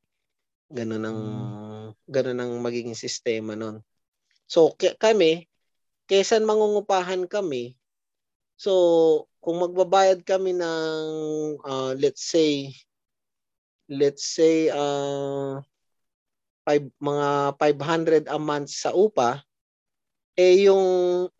[0.71, 1.21] Ganun ang
[2.07, 3.83] ganun ang magiging sistema nun.
[4.47, 5.47] So k- kami
[6.11, 7.75] kaysa mangungupahan kami,
[8.59, 11.07] so kung magbabayad kami ng
[11.63, 12.75] uh, let's say
[13.89, 15.63] let's say uh,
[16.69, 19.41] five, mga 500 a month sa upa,
[20.39, 20.87] Eh yung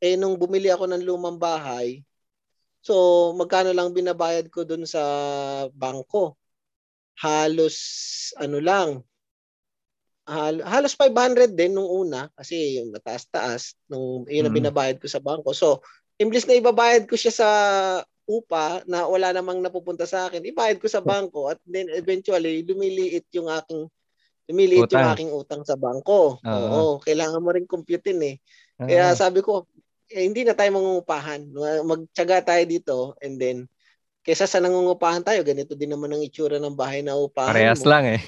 [0.03, 2.03] eh nung bumili ako ng lumang bahay,
[2.83, 5.03] so magkano lang binabayad ko dun sa
[5.71, 6.35] bangko?
[7.23, 7.79] Halos
[8.43, 9.07] ano lang,
[10.27, 14.67] hal- halos 500 din nung una kasi yung mataas-taas nung yun ang Mm.
[14.67, 15.55] binabayad ko sa bangko.
[15.55, 15.79] So,
[16.19, 17.49] imblis na ibabayad ko siya sa
[18.29, 23.25] upa na wala namang napupunta sa akin, ibayad ko sa bangko at then eventually lumiliit
[23.33, 23.89] yung aking
[24.49, 25.13] lumiliit yung Utang.
[25.17, 26.41] aking utang sa bangko.
[26.41, 26.53] Oo.
[26.53, 28.37] Oo, kailangan mo rin computein eh.
[28.79, 29.67] Kaya Ah, sabi ko,
[30.09, 31.51] eh, hindi na tayo mangungupahan.
[31.85, 33.57] Magtyaga tayo dito and then
[34.23, 37.89] kaysa sa nangungupahan tayo, ganito din naman ang itsura ng bahay na upahan parehas mo.
[37.89, 38.21] lang eh.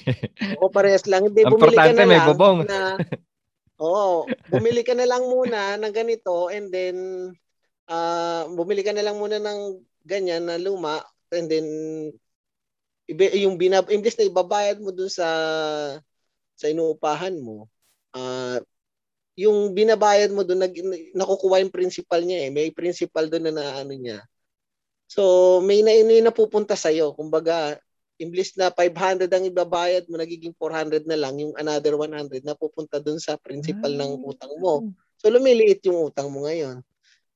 [0.56, 1.28] O parehas lang.
[1.28, 2.58] Hindi, bumili ka na may lang bubong.
[2.64, 2.96] na
[3.80, 6.96] Oo, bumili ka na lang muna ng ganito and then
[7.88, 11.00] ah bumili ka na lang muna ng ganyan na luma
[11.32, 11.66] and then
[13.08, 15.26] ibe, yung binab imbes na ibabayad mo dun sa
[16.54, 17.66] sa inuupahan mo
[18.12, 18.60] ah
[19.40, 20.74] yung binabayad mo doon nag,
[21.16, 24.20] nakukuha yung principal niya eh may principal doon na naano niya
[25.08, 27.80] so may na may napupunta sa iyo kumbaga
[28.20, 33.00] imbis na 500 ang ibabayad mo, nagiging 400 na lang, yung another 100 na pupunta
[33.00, 34.92] dun sa principal ng utang mo.
[35.16, 36.84] So lumiliit yung utang mo ngayon.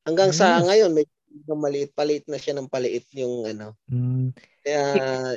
[0.05, 0.69] Hanggang sa Yes.
[0.69, 1.09] ngayon, may
[1.49, 3.73] maliit, paliit na siya ng paliit yung ano.
[3.89, 4.37] Mm.
[4.61, 4.83] Kaya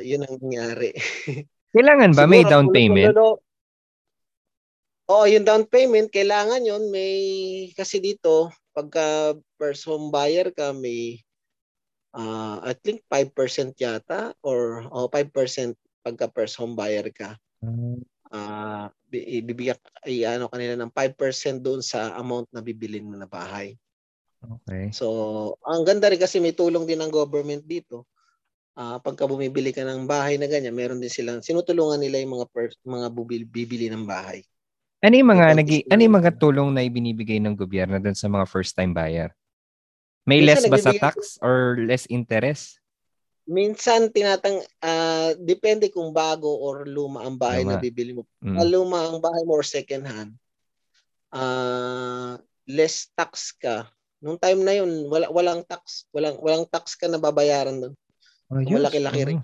[0.03, 0.91] yun ang nangyari.
[1.76, 3.07] Kailangan ba may Siguro, down kung payment?
[3.15, 3.46] lolo-
[5.07, 6.91] Oo, yung down payment, kailangan yun.
[6.91, 7.15] May,
[7.79, 11.23] kasi dito, pagka first home buyer ka, may,
[12.11, 17.39] ah I think 5% yata, or oh, 5% pagka first home buyer ka.
[18.27, 23.27] Ah, bi- ibibigyan, ay, ano kanila ng 5% doon sa amount na bibilin mo na
[23.31, 23.79] bahay.
[24.43, 24.91] Okay.
[24.91, 28.03] So, ang ganda rin kasi may tulong din ng government dito.
[28.75, 32.47] Ah, pagka bumibili ka ng bahay na ganyan, meron din silang sinutulungan nila yung mga
[32.51, 34.43] per, mga bubil, bibili ng bahay.
[34.97, 38.49] Ano yung mga, gusto ano yung mga tulong na ibinibigay ng gobyerno dun sa mga
[38.49, 39.29] first-time buyer?
[40.27, 42.81] May less Minsan ba sa tax or less interest?
[43.47, 47.85] Minsan tinatang ah, depende kung bago or luma ang bahay na Luma.
[47.85, 48.27] bibili mo.
[48.43, 48.59] Mm.
[48.59, 50.35] Kung luma ang bahay mo or second hand,
[51.31, 52.35] ah
[52.67, 53.87] less tax ka.
[54.19, 57.95] Nung time na yun, wala walang tax, walang walang tax ka na babayaran doon.
[58.51, 58.75] Ayos.
[58.83, 59.39] malaki-laki rin.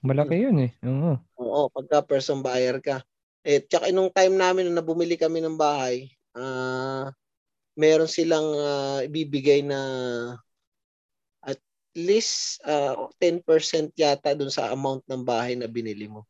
[0.00, 0.72] Malaki yun eh.
[0.88, 1.20] Oo.
[1.36, 3.04] Oo, pagka person buyer ka.
[3.42, 6.06] Eh, tsaka nung time namin nung nabumili kami ng bahay,
[6.38, 7.10] ah
[7.76, 9.80] meron silang ah, ibibigay na
[11.42, 11.58] at
[11.96, 16.28] least ah, 10% yata dun sa amount ng bahay na binili mo.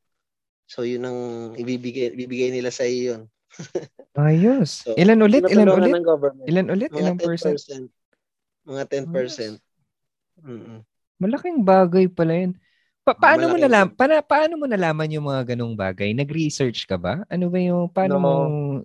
[0.64, 1.20] So yun ang
[1.58, 3.22] ibibigay ibibigay nila sa iyo yun.
[4.16, 4.88] Ayos.
[4.88, 5.44] So, Ilan ulit?
[5.44, 5.92] Ilan ulit?
[6.48, 6.88] Ilan ulit?
[6.92, 7.28] Mga Ilang 10%.
[7.56, 7.86] percent?
[8.64, 9.60] Mga 10%.
[10.40, 10.80] Mm-mm.
[11.20, 12.52] Malaking bagay pala yun.
[13.02, 13.98] Pa- paano mo Malaking nalam bagay.
[13.98, 16.14] para paano mo nalaman yung mga ganung bagay?
[16.14, 17.26] Nag-research ka ba?
[17.26, 18.22] Ano ba yung paano No.
[18.22, 18.32] mo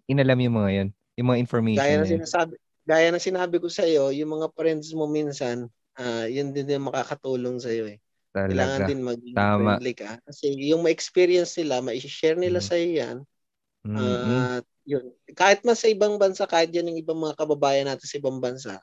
[0.09, 0.89] inalam yung mga yun?
[1.22, 4.89] Yung mga information Gaya na sinasabi, gaya ng sinabi ko sa iyo, yung mga friends
[4.97, 8.01] mo minsan, ah yun din yung makakatulong sa iyo eh.
[8.34, 8.89] Kailangan Talaga.
[8.89, 9.57] din maging Tama.
[9.78, 10.11] friendly ka.
[10.26, 12.65] Kasi yung ma-experience nila, ma-share nila Mm.
[12.65, 13.18] sa iyo yan.
[13.86, 14.41] Mm-mm.
[14.57, 15.05] At yun.
[15.38, 18.74] Kahit man sa ibang bansa, kahit yan yung ibang mga kababayan natin sa ibang bansa,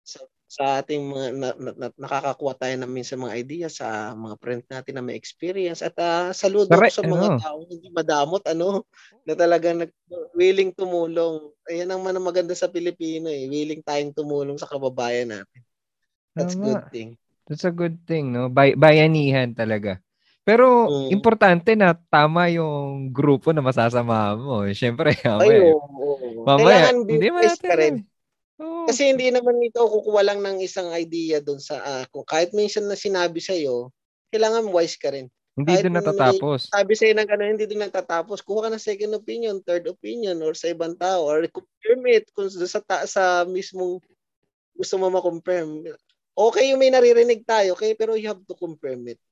[0.00, 0.24] sa,
[0.54, 4.66] sa ating mga na, na, na- nakakakuha tayo ng minsan mga idea sa mga friends
[4.70, 7.38] natin na may experience at ah, saludo ko sa mga ano?
[7.42, 8.86] taong hindi madamot ano
[9.26, 9.90] na talagang nag,
[10.38, 11.50] willing tumulong.
[11.66, 15.60] Ayan ang man ang maganda sa Pilipino eh, willing tayong tumulong sa kababayan natin.
[16.38, 16.62] That's Tama.
[16.62, 17.08] good thing.
[17.50, 18.46] That's a good thing, no?
[18.46, 19.98] Bay- bayanihan talaga.
[20.44, 21.08] Pero Mm.
[21.18, 24.62] importante na tama yung grupo na masasama mo.
[24.68, 24.76] eh.
[24.76, 25.72] Siyempre, Ay, mamaya.
[25.72, 26.42] oo, oo.
[26.44, 27.94] mamaya Kailangan hindi wise natin ka rin.
[28.84, 32.84] Kasi hindi naman ikaw kukuha lang ng isang idea doon sa ah, kung kahit minsan
[32.84, 33.88] na sinabi sa iyo,
[34.28, 35.30] kailangan wise ka rin.
[35.54, 36.60] hindi kahit doon natatapos.
[36.68, 38.42] Sabi sa ng ano, hindi din nagtatapos.
[38.42, 42.50] Kuha ka ng second opinion, third opinion or sa ibang tao or confirm it kung
[42.50, 44.02] sa sa, ta- sa mismong
[44.74, 45.86] gusto mo ma-confirm.
[46.34, 49.22] Okay yung may naririnig tayo, okay, pero you have to confirm it.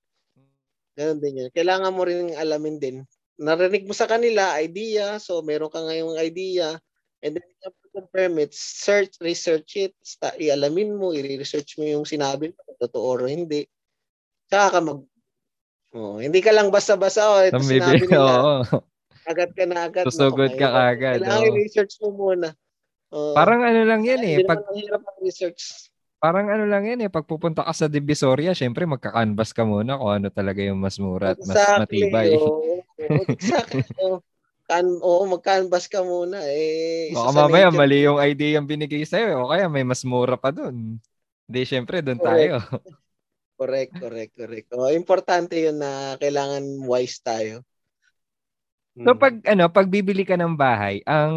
[0.95, 1.51] Ganon din yun.
[1.51, 2.97] Kailangan mo rin alamin din.
[3.43, 6.79] Narinig mo sa kanila, idea, so meron ka ngayong idea,
[7.23, 11.87] and then you have to confirm it, search, research it, sta- ialamin mo, i-research mo
[11.87, 13.71] yung sinabi mo, kung totoo o hindi.
[14.51, 15.01] Tsaka ka mag...
[15.93, 18.55] Oh, hindi ka lang basta-basta, oh, ito Ang sinabi nila, Oo.
[19.23, 20.05] agad ka na agad.
[20.11, 21.49] Susugod ka kaagad, Kailangan oo.
[21.55, 22.49] i-research mo muna.
[23.13, 24.37] Oh, Parang ano lang yan eh.
[24.43, 25.93] Pag, hirap ang research.
[26.17, 27.11] parang ano lang yan eh.
[27.13, 31.37] Pag pupunta ka sa Divisoria, syempre magka-canvas ka muna kung ano talaga yung mas mura
[31.37, 32.33] at mas matibay.
[32.41, 33.85] Oo, exactly.
[34.73, 36.41] Kan, oo, mag-canvas ka muna.
[36.49, 39.45] Eh, Baka sa mamaya nature- mali yung idea yung binigay sa'yo.
[39.45, 40.97] O kaya may mas mura pa dun.
[41.45, 42.57] Hindi, syempre doon tayo.
[43.61, 44.69] Correct, correct, correct.
[44.75, 47.61] Oh, importante yun na kailangan wise tayo.
[48.97, 49.21] So Hmm.
[49.21, 51.33] pag ano, pag bibili ka ng bahay, ang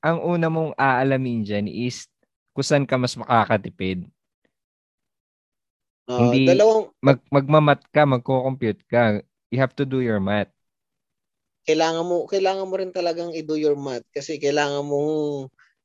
[0.00, 2.06] ang una mong aalamin dyan is
[2.54, 4.06] kung saan ka mas makakatipid.
[6.08, 9.20] Ah, Hindi- dalawang Mag, magmamat ka, magko-compute ka.
[9.50, 10.54] You have to do your math.
[11.62, 14.98] Kailangan mo kailangan mo rin talagang i-do your math kasi kailangan mo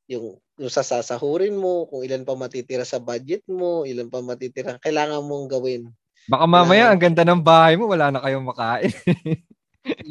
[0.07, 5.21] yung yung sasasahurin mo, kung ilan pa matitira sa budget mo, ilan pa matitira, kailangan
[5.21, 5.93] mong gawin.
[6.25, 8.89] Baka mamaya, Kailangan- ang ganda ng bahay mo, wala na kayong makain.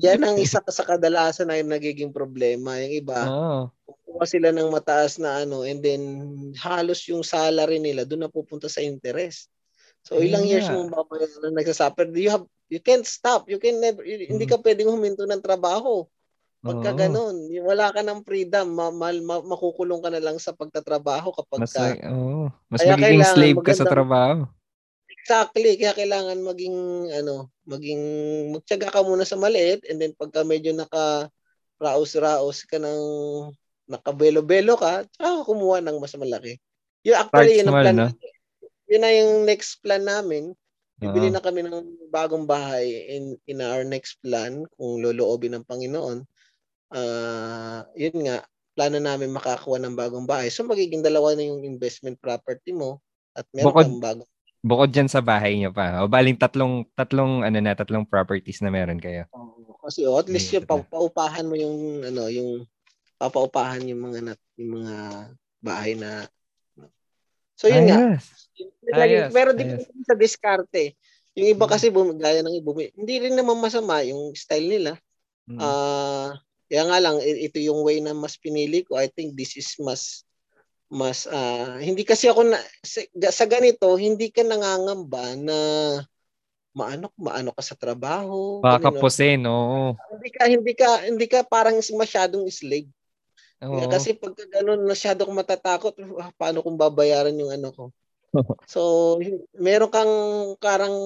[0.07, 2.81] Yan ang isa sa kadalasan yung nagiging problema.
[2.81, 3.61] Yung iba, Oo.
[3.85, 6.01] kukuha sila ng mataas na ano and then
[6.57, 9.53] halos yung salary nila doon na pupunta sa interest.
[10.07, 10.79] So ilang years nga.
[10.79, 12.09] mo babayaran na nagsasuffer.
[12.15, 13.47] You have you can't stop.
[13.47, 14.51] You can never y- hindi Mm.
[14.51, 16.07] ka pwedeng huminto ng trabaho.
[16.67, 21.31] Pagka ganun, wala ka ng freedom, ma- ma- ma- makukulong ka na lang sa pagtatrabaho
[21.31, 22.51] kapag Mas, ka, oo.
[22.67, 24.51] mas Kaya magiging slave ka sa trabaho.
[25.07, 26.77] Exactly, kaya kailangan maging
[27.23, 28.03] ano, maging
[28.51, 31.31] magtiyaga ka muna sa maliit and then pagka medyo naka
[31.79, 33.03] raos-raos ka ng
[33.87, 36.59] nakabelo-belo ka, tsaka kumuha ng mas malaki.
[37.07, 37.97] Yung actually Start yun ang plan.
[37.97, 38.07] no?
[38.91, 40.51] Yun na yung next plan namin.
[40.97, 41.35] Bibili Oo.
[41.37, 46.25] na kami ng bagong bahay in in our next plan kung loloobin ng Panginoon.
[46.89, 50.49] Ah, yun nga, plano namin makakuha ng bagong bahay.
[50.49, 53.05] So magiging dalawa na yung investment property mo
[53.37, 54.31] at meron Bukod- kang bagong
[54.67, 56.03] Bukod dyan sa bahay niyo pa.
[56.03, 59.23] O baling tatlong, tatlong, ano na, tatlong properties na meron kayo.
[59.31, 62.67] Oo, kasi oh, at least yung pa- paupahan mo yung ano, yung
[63.15, 64.95] papaupahan yung mga nat, yung mga
[65.63, 66.27] bahay na
[67.57, 67.97] So yun nga.
[67.97, 68.46] Ayos.
[68.87, 69.85] Lagi, Ayos, pero din ayos.
[70.07, 70.97] sa diskarte.
[71.37, 71.73] Yung iba Mm.
[71.77, 74.93] kasi bum, gaya ng iba, may- hindi rin naman masama yung style nila.
[75.45, 75.61] Mm.
[75.61, 76.33] Ah,
[76.67, 78.97] kaya nga lang ito yung way na mas pinili ko.
[78.97, 80.27] I think this is mas
[80.87, 83.03] mas ah, hindi kasi ako na sa,
[83.35, 85.59] sa ganito hindi ka nangangamba na
[86.71, 89.99] maano maano ka sa trabaho Baka pusin, oo.
[90.15, 92.87] hindi ka hindi ka hindi ka parang masyadong slave
[93.67, 93.91] Oo.
[93.91, 97.85] kasi pagka ganun masyado kang matatakot ah, paano kung babayaran yung ano ko
[98.73, 99.17] so
[99.57, 100.15] meron kang
[100.59, 100.97] karang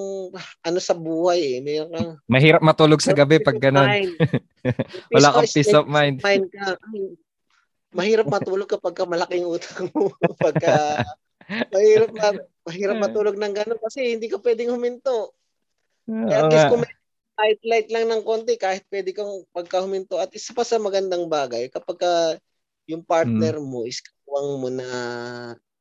[0.65, 3.91] ano sa buhay eh meron kang Mahirap matulog sa gabi pag ganun.
[5.15, 6.23] Wala kang peace of mind.
[6.23, 6.79] mind ka.
[7.91, 10.15] Mahirap matulog kapag ka malaking utang mo.
[10.45, 11.03] Pagka
[11.75, 15.35] mahirap ma- mahirap matulog ng gano'n kasi hindi ka pwedeng huminto.
[16.07, 16.95] Kaya Oo at least kung may
[17.41, 21.27] light light lang ng konti kahit pwede kang pagka huminto at isa pa sa magandang
[21.27, 22.13] bagay kapag ka
[22.87, 23.67] yung partner Hmm.
[23.67, 24.87] mo is kawang mo na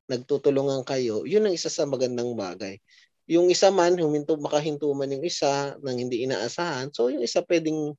[0.09, 2.81] nagtutulungan kayo, yun ang isa sa magandang bagay.
[3.29, 7.93] Yung isa man, huminto, makahinto man yung isa nang hindi inaasahan, so yung isa pwedeng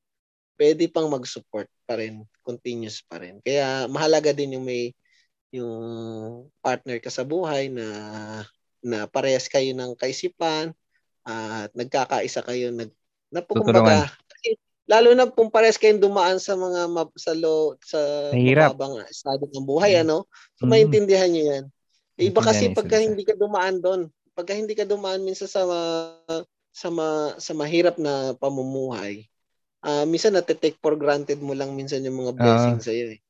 [0.59, 3.39] pwede pang mag-support pa rin, continuous pa rin.
[3.41, 4.93] Kaya mahalaga din yung may
[5.51, 7.87] yung partner ka sa buhay na
[8.83, 10.71] na parehas kayo ng kaisipan
[11.27, 12.91] at nagkakaisa kayo nag
[13.31, 14.07] na po, Tutulungan.
[14.07, 14.59] kumbaga, kasi
[14.91, 17.99] lalo na kung parehas kayong dumaan sa mga mab, sa lo, sa
[18.35, 20.03] mababang estado ng buhay Mm.
[20.07, 20.27] ano
[20.59, 20.71] so Mm.
[20.71, 21.65] maintindihan niyo yan
[22.21, 24.01] iba kasi pagka hindi ka dumaan doon
[24.37, 25.65] pagka hindi ka dumaan minsan sa
[26.71, 29.27] sa ma, sa mahirap na pamumuhay
[29.81, 33.21] ah minsan nate-take for granted mo lang minsan yung mga blessings sa iyo eh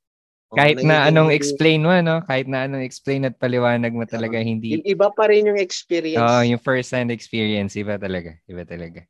[0.51, 2.27] Oh, Kahit na anong hindi- explain mo, no?
[2.27, 4.83] Kahit na anong explain at paliwanag mo talaga, hindi.
[4.83, 8.35] iba pa rin yung experience Oo, yung first-hand experience, iba talaga.
[8.51, 9.07] Iba talaga.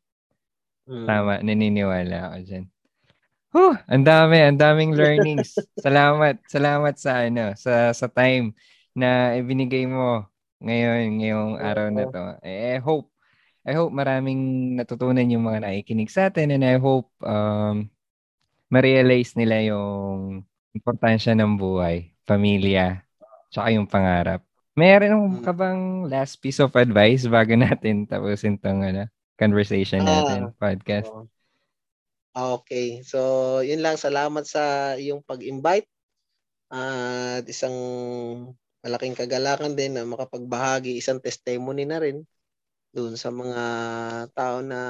[0.84, 1.08] Mm.
[1.08, 2.64] Tama, naniniwala ako dyan.
[3.56, 5.56] Huh, ang dami, ang daming learnings.
[5.84, 8.52] salamat, salamat sa ano, sa sa time
[9.00, 10.28] na ibinigay mo
[10.60, 12.24] ngayon, ngayong araw na to.
[12.44, 13.08] Eh, I hope,
[13.64, 17.88] I hope maraming natutunan yung mga nakikinig sa atin and I hope um,
[18.68, 20.44] ma-realize nila yung
[20.76, 23.00] importansya ng buhay, pamilya,
[23.48, 24.44] tsaka yung pangarap.
[24.76, 29.08] Meron ka bang last piece of advice bago natin tapusin tong ano,
[29.40, 31.08] conversation natin, podcast?
[31.08, 31.26] Oo.
[32.30, 33.02] Okay.
[33.02, 33.98] So, yun lang.
[33.98, 35.90] Salamat sa iyong pag-invite.
[36.70, 37.74] At isang
[38.80, 42.24] malaking kagalakan din na makapagbahagi isang testimony na rin
[42.90, 43.62] doon sa mga
[44.34, 44.80] tao na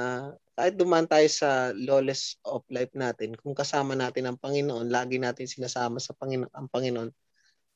[0.57, 5.49] kahit dumaan tayo sa lawless of life natin, kung kasama natin ang Panginoon, lagi natin
[5.49, 7.09] sinasama sa Panginoon, ang Panginoon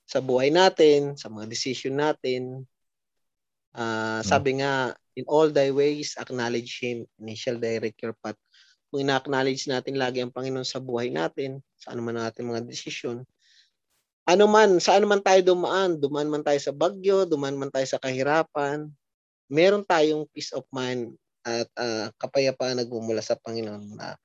[0.05, 2.65] sa buhay natin, sa mga decision natin.
[3.73, 8.37] Ah, sabi nga, in all thy ways, acknowledge Him, and He shall direct your path
[8.95, 13.27] kung ina-acknowledge natin lagi ang Panginoon sa buhay natin, sa ano man natin mga desisyon,
[14.25, 17.85] ano man, sa ano man tayo dumaan, dumaan man tayo sa bagyo, dumaan man tayo
[17.85, 18.89] sa kahirapan,
[19.49, 21.13] meron tayong peace of mind
[21.45, 24.17] at ah, kapayapaan nagmumula sa Panginoon na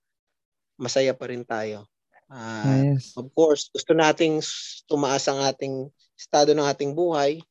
[0.81, 1.85] masaya pa rin tayo.
[2.31, 3.13] Ah, Yes.
[3.19, 4.41] of course, gusto nating
[4.89, 7.43] tumaas ang ating estado ng ating buhay,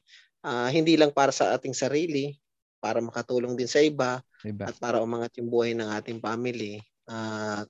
[0.41, 2.37] ah, hindi lang para sa ating sarili,
[2.81, 4.65] para makatulong din sa iba, Diba?
[4.65, 6.79] at para umangat yung buhay ng ating family.
[7.05, 7.67] At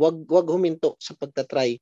[0.00, 1.78] wag wag huminto sa pagtatry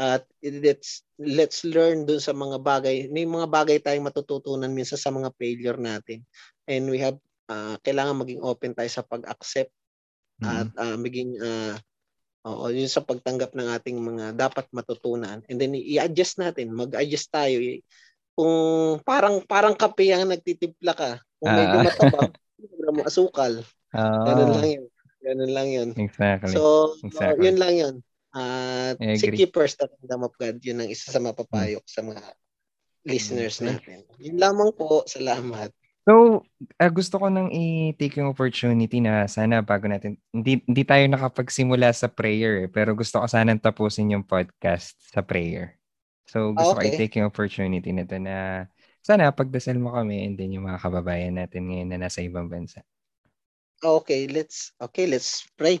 [0.00, 3.12] At let's let's learn dun sa mga bagay.
[3.12, 6.24] May mga bagay tayong matututunan minsan sa mga failure natin.
[6.64, 7.20] And we have
[7.52, 9.68] uh, kailangan maging open tayo sa pag-accept
[10.40, 10.48] mm-hmm.
[10.48, 11.76] at uh, maging uh,
[12.40, 15.44] Oo, yun sa pagtanggap ng ating mga dapat matutunan.
[15.44, 17.60] And then i-adjust natin, mag-adjust tayo.
[18.32, 18.52] Kung
[19.04, 22.32] parang parang kape ang nagtitimpla ka, kung medyo uh, matabang,
[22.96, 23.60] mo asukal.
[23.92, 24.24] Oh.
[24.24, 24.86] Ganun lang yun.
[25.20, 25.88] Ganun lang yun.
[26.00, 26.56] Exactly.
[26.56, 27.44] So, exactly.
[27.44, 27.94] yun lang yun.
[28.30, 30.62] At uh, ye first the kingdom of God.
[30.62, 32.22] Yun ang isa sa mapapayok sa mga
[33.02, 34.06] listeners natin.
[34.22, 35.02] Yun lamang po.
[35.06, 35.74] Salamat.
[36.08, 36.42] So,
[36.80, 41.92] uh, gusto ko nang i-take yung opportunity na sana bago natin, hindi, hindi tayo nakapagsimula
[41.92, 45.76] sa prayer, eh, pero gusto ko sana tapusin yung podcast sa prayer.
[46.24, 46.88] So, gusto okay.
[46.88, 48.36] ko i-take yung opportunity na to na
[49.04, 52.80] sana pagdasal mo kami and then yung mga kababayan natin ngayon na nasa ibang bansa.
[53.80, 55.80] Okay, let's okay, let's pray.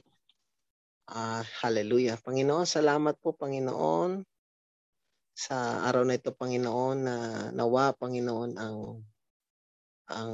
[1.10, 2.14] Uh, hallelujah.
[2.22, 4.22] Panginoon, salamat po Panginoon
[5.34, 7.16] sa araw na ito Panginoon na
[7.50, 9.02] nawa Panginoon ang
[10.06, 10.32] ang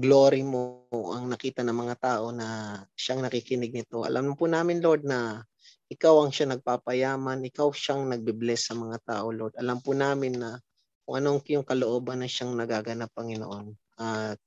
[0.00, 4.00] glory mo ang nakita ng mga tao na siyang nakikinig nito.
[4.08, 5.44] Alam po namin, Lord, na
[5.92, 9.52] ikaw ang siya nagpapayaman, ikaw siyang nagbe-bless sa mga tao, Lord.
[9.60, 10.56] Alam po namin na
[11.04, 13.76] kung anong yung kalooban na siyang nagaganap, Panginoon.
[14.00, 14.40] At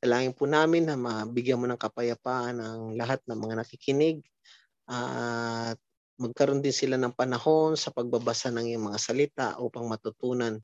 [0.00, 4.24] dalangin po namin na mabigyan mo ng kapayapaan ang lahat ng mga nakikinig
[4.88, 5.76] at
[6.18, 10.58] magkaroon din sila ng panahon sa pagbabasa ng iyong mga salita upang matutunan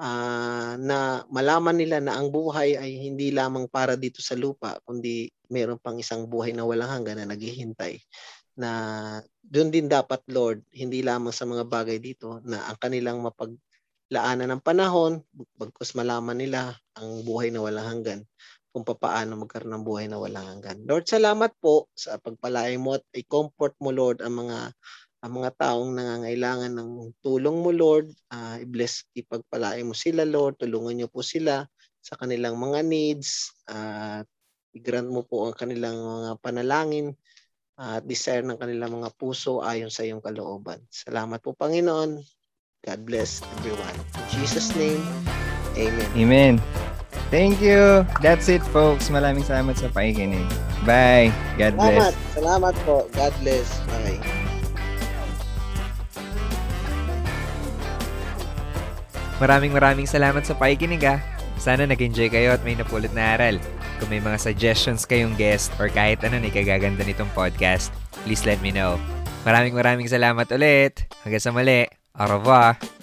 [0.00, 5.28] uh, na malaman nila na ang buhay ay hindi lamang para dito sa lupa, kundi
[5.52, 8.00] meron pang isang buhay na walang hanggan na naghihintay.
[8.56, 8.70] Na
[9.40, 14.62] doon din dapat, Lord, hindi lamang sa mga bagay dito, na ang kanilang mapaglaanan ng
[14.64, 15.24] panahon,
[15.56, 18.20] bagkus malaman nila ang buhay na walang hanggan,
[18.70, 20.86] kung paano magkaroon ng buhay na walang hanggan.
[20.86, 24.70] Lord, salamat po sa pagpalain mo at i-comfort mo, Lord, ang mga
[25.20, 26.90] ang mga taong nangangailangan ng
[27.20, 28.08] tulong mo, Lord.
[28.32, 30.56] Uh, i-bless, ipagpalain mo sila, Lord.
[30.56, 31.68] Tulungan niyo po sila
[32.00, 33.52] sa kanilang mga needs.
[33.68, 37.12] At uh, i-grant mo po ang kanilang mga panalangin
[37.80, 40.80] at uh, desire ng kanilang mga puso ayon sa iyong kalooban.
[40.88, 42.20] Salamat po, Panginoon.
[42.80, 43.96] God bless everyone.
[44.16, 45.04] In Jesus' name,
[45.76, 46.08] Amen.
[46.16, 46.89] Amen.
[47.30, 48.02] Thank you.
[48.18, 49.06] That's it, folks.
[49.06, 50.42] Maraming salamat sa pakikinig.
[50.82, 51.30] Bye.
[51.54, 52.10] God bless.
[52.10, 52.14] Salamat.
[52.34, 52.96] Salamat po.
[53.14, 53.68] God bless.
[53.86, 54.18] Bye.
[59.40, 61.22] Maraming maraming salamat sa pakikinig ah.
[61.56, 63.56] Sana nag-enjoy kayo at may napulot na aral.
[64.02, 67.94] Kung may mga suggestions kayong guest or kahit ano na ikagaganda nitong podcast,
[68.26, 68.98] please let me know.
[69.46, 71.06] Maraming maraming salamat ulit.
[71.24, 71.86] Hanggang sa mali.
[72.18, 72.99] Au revoir.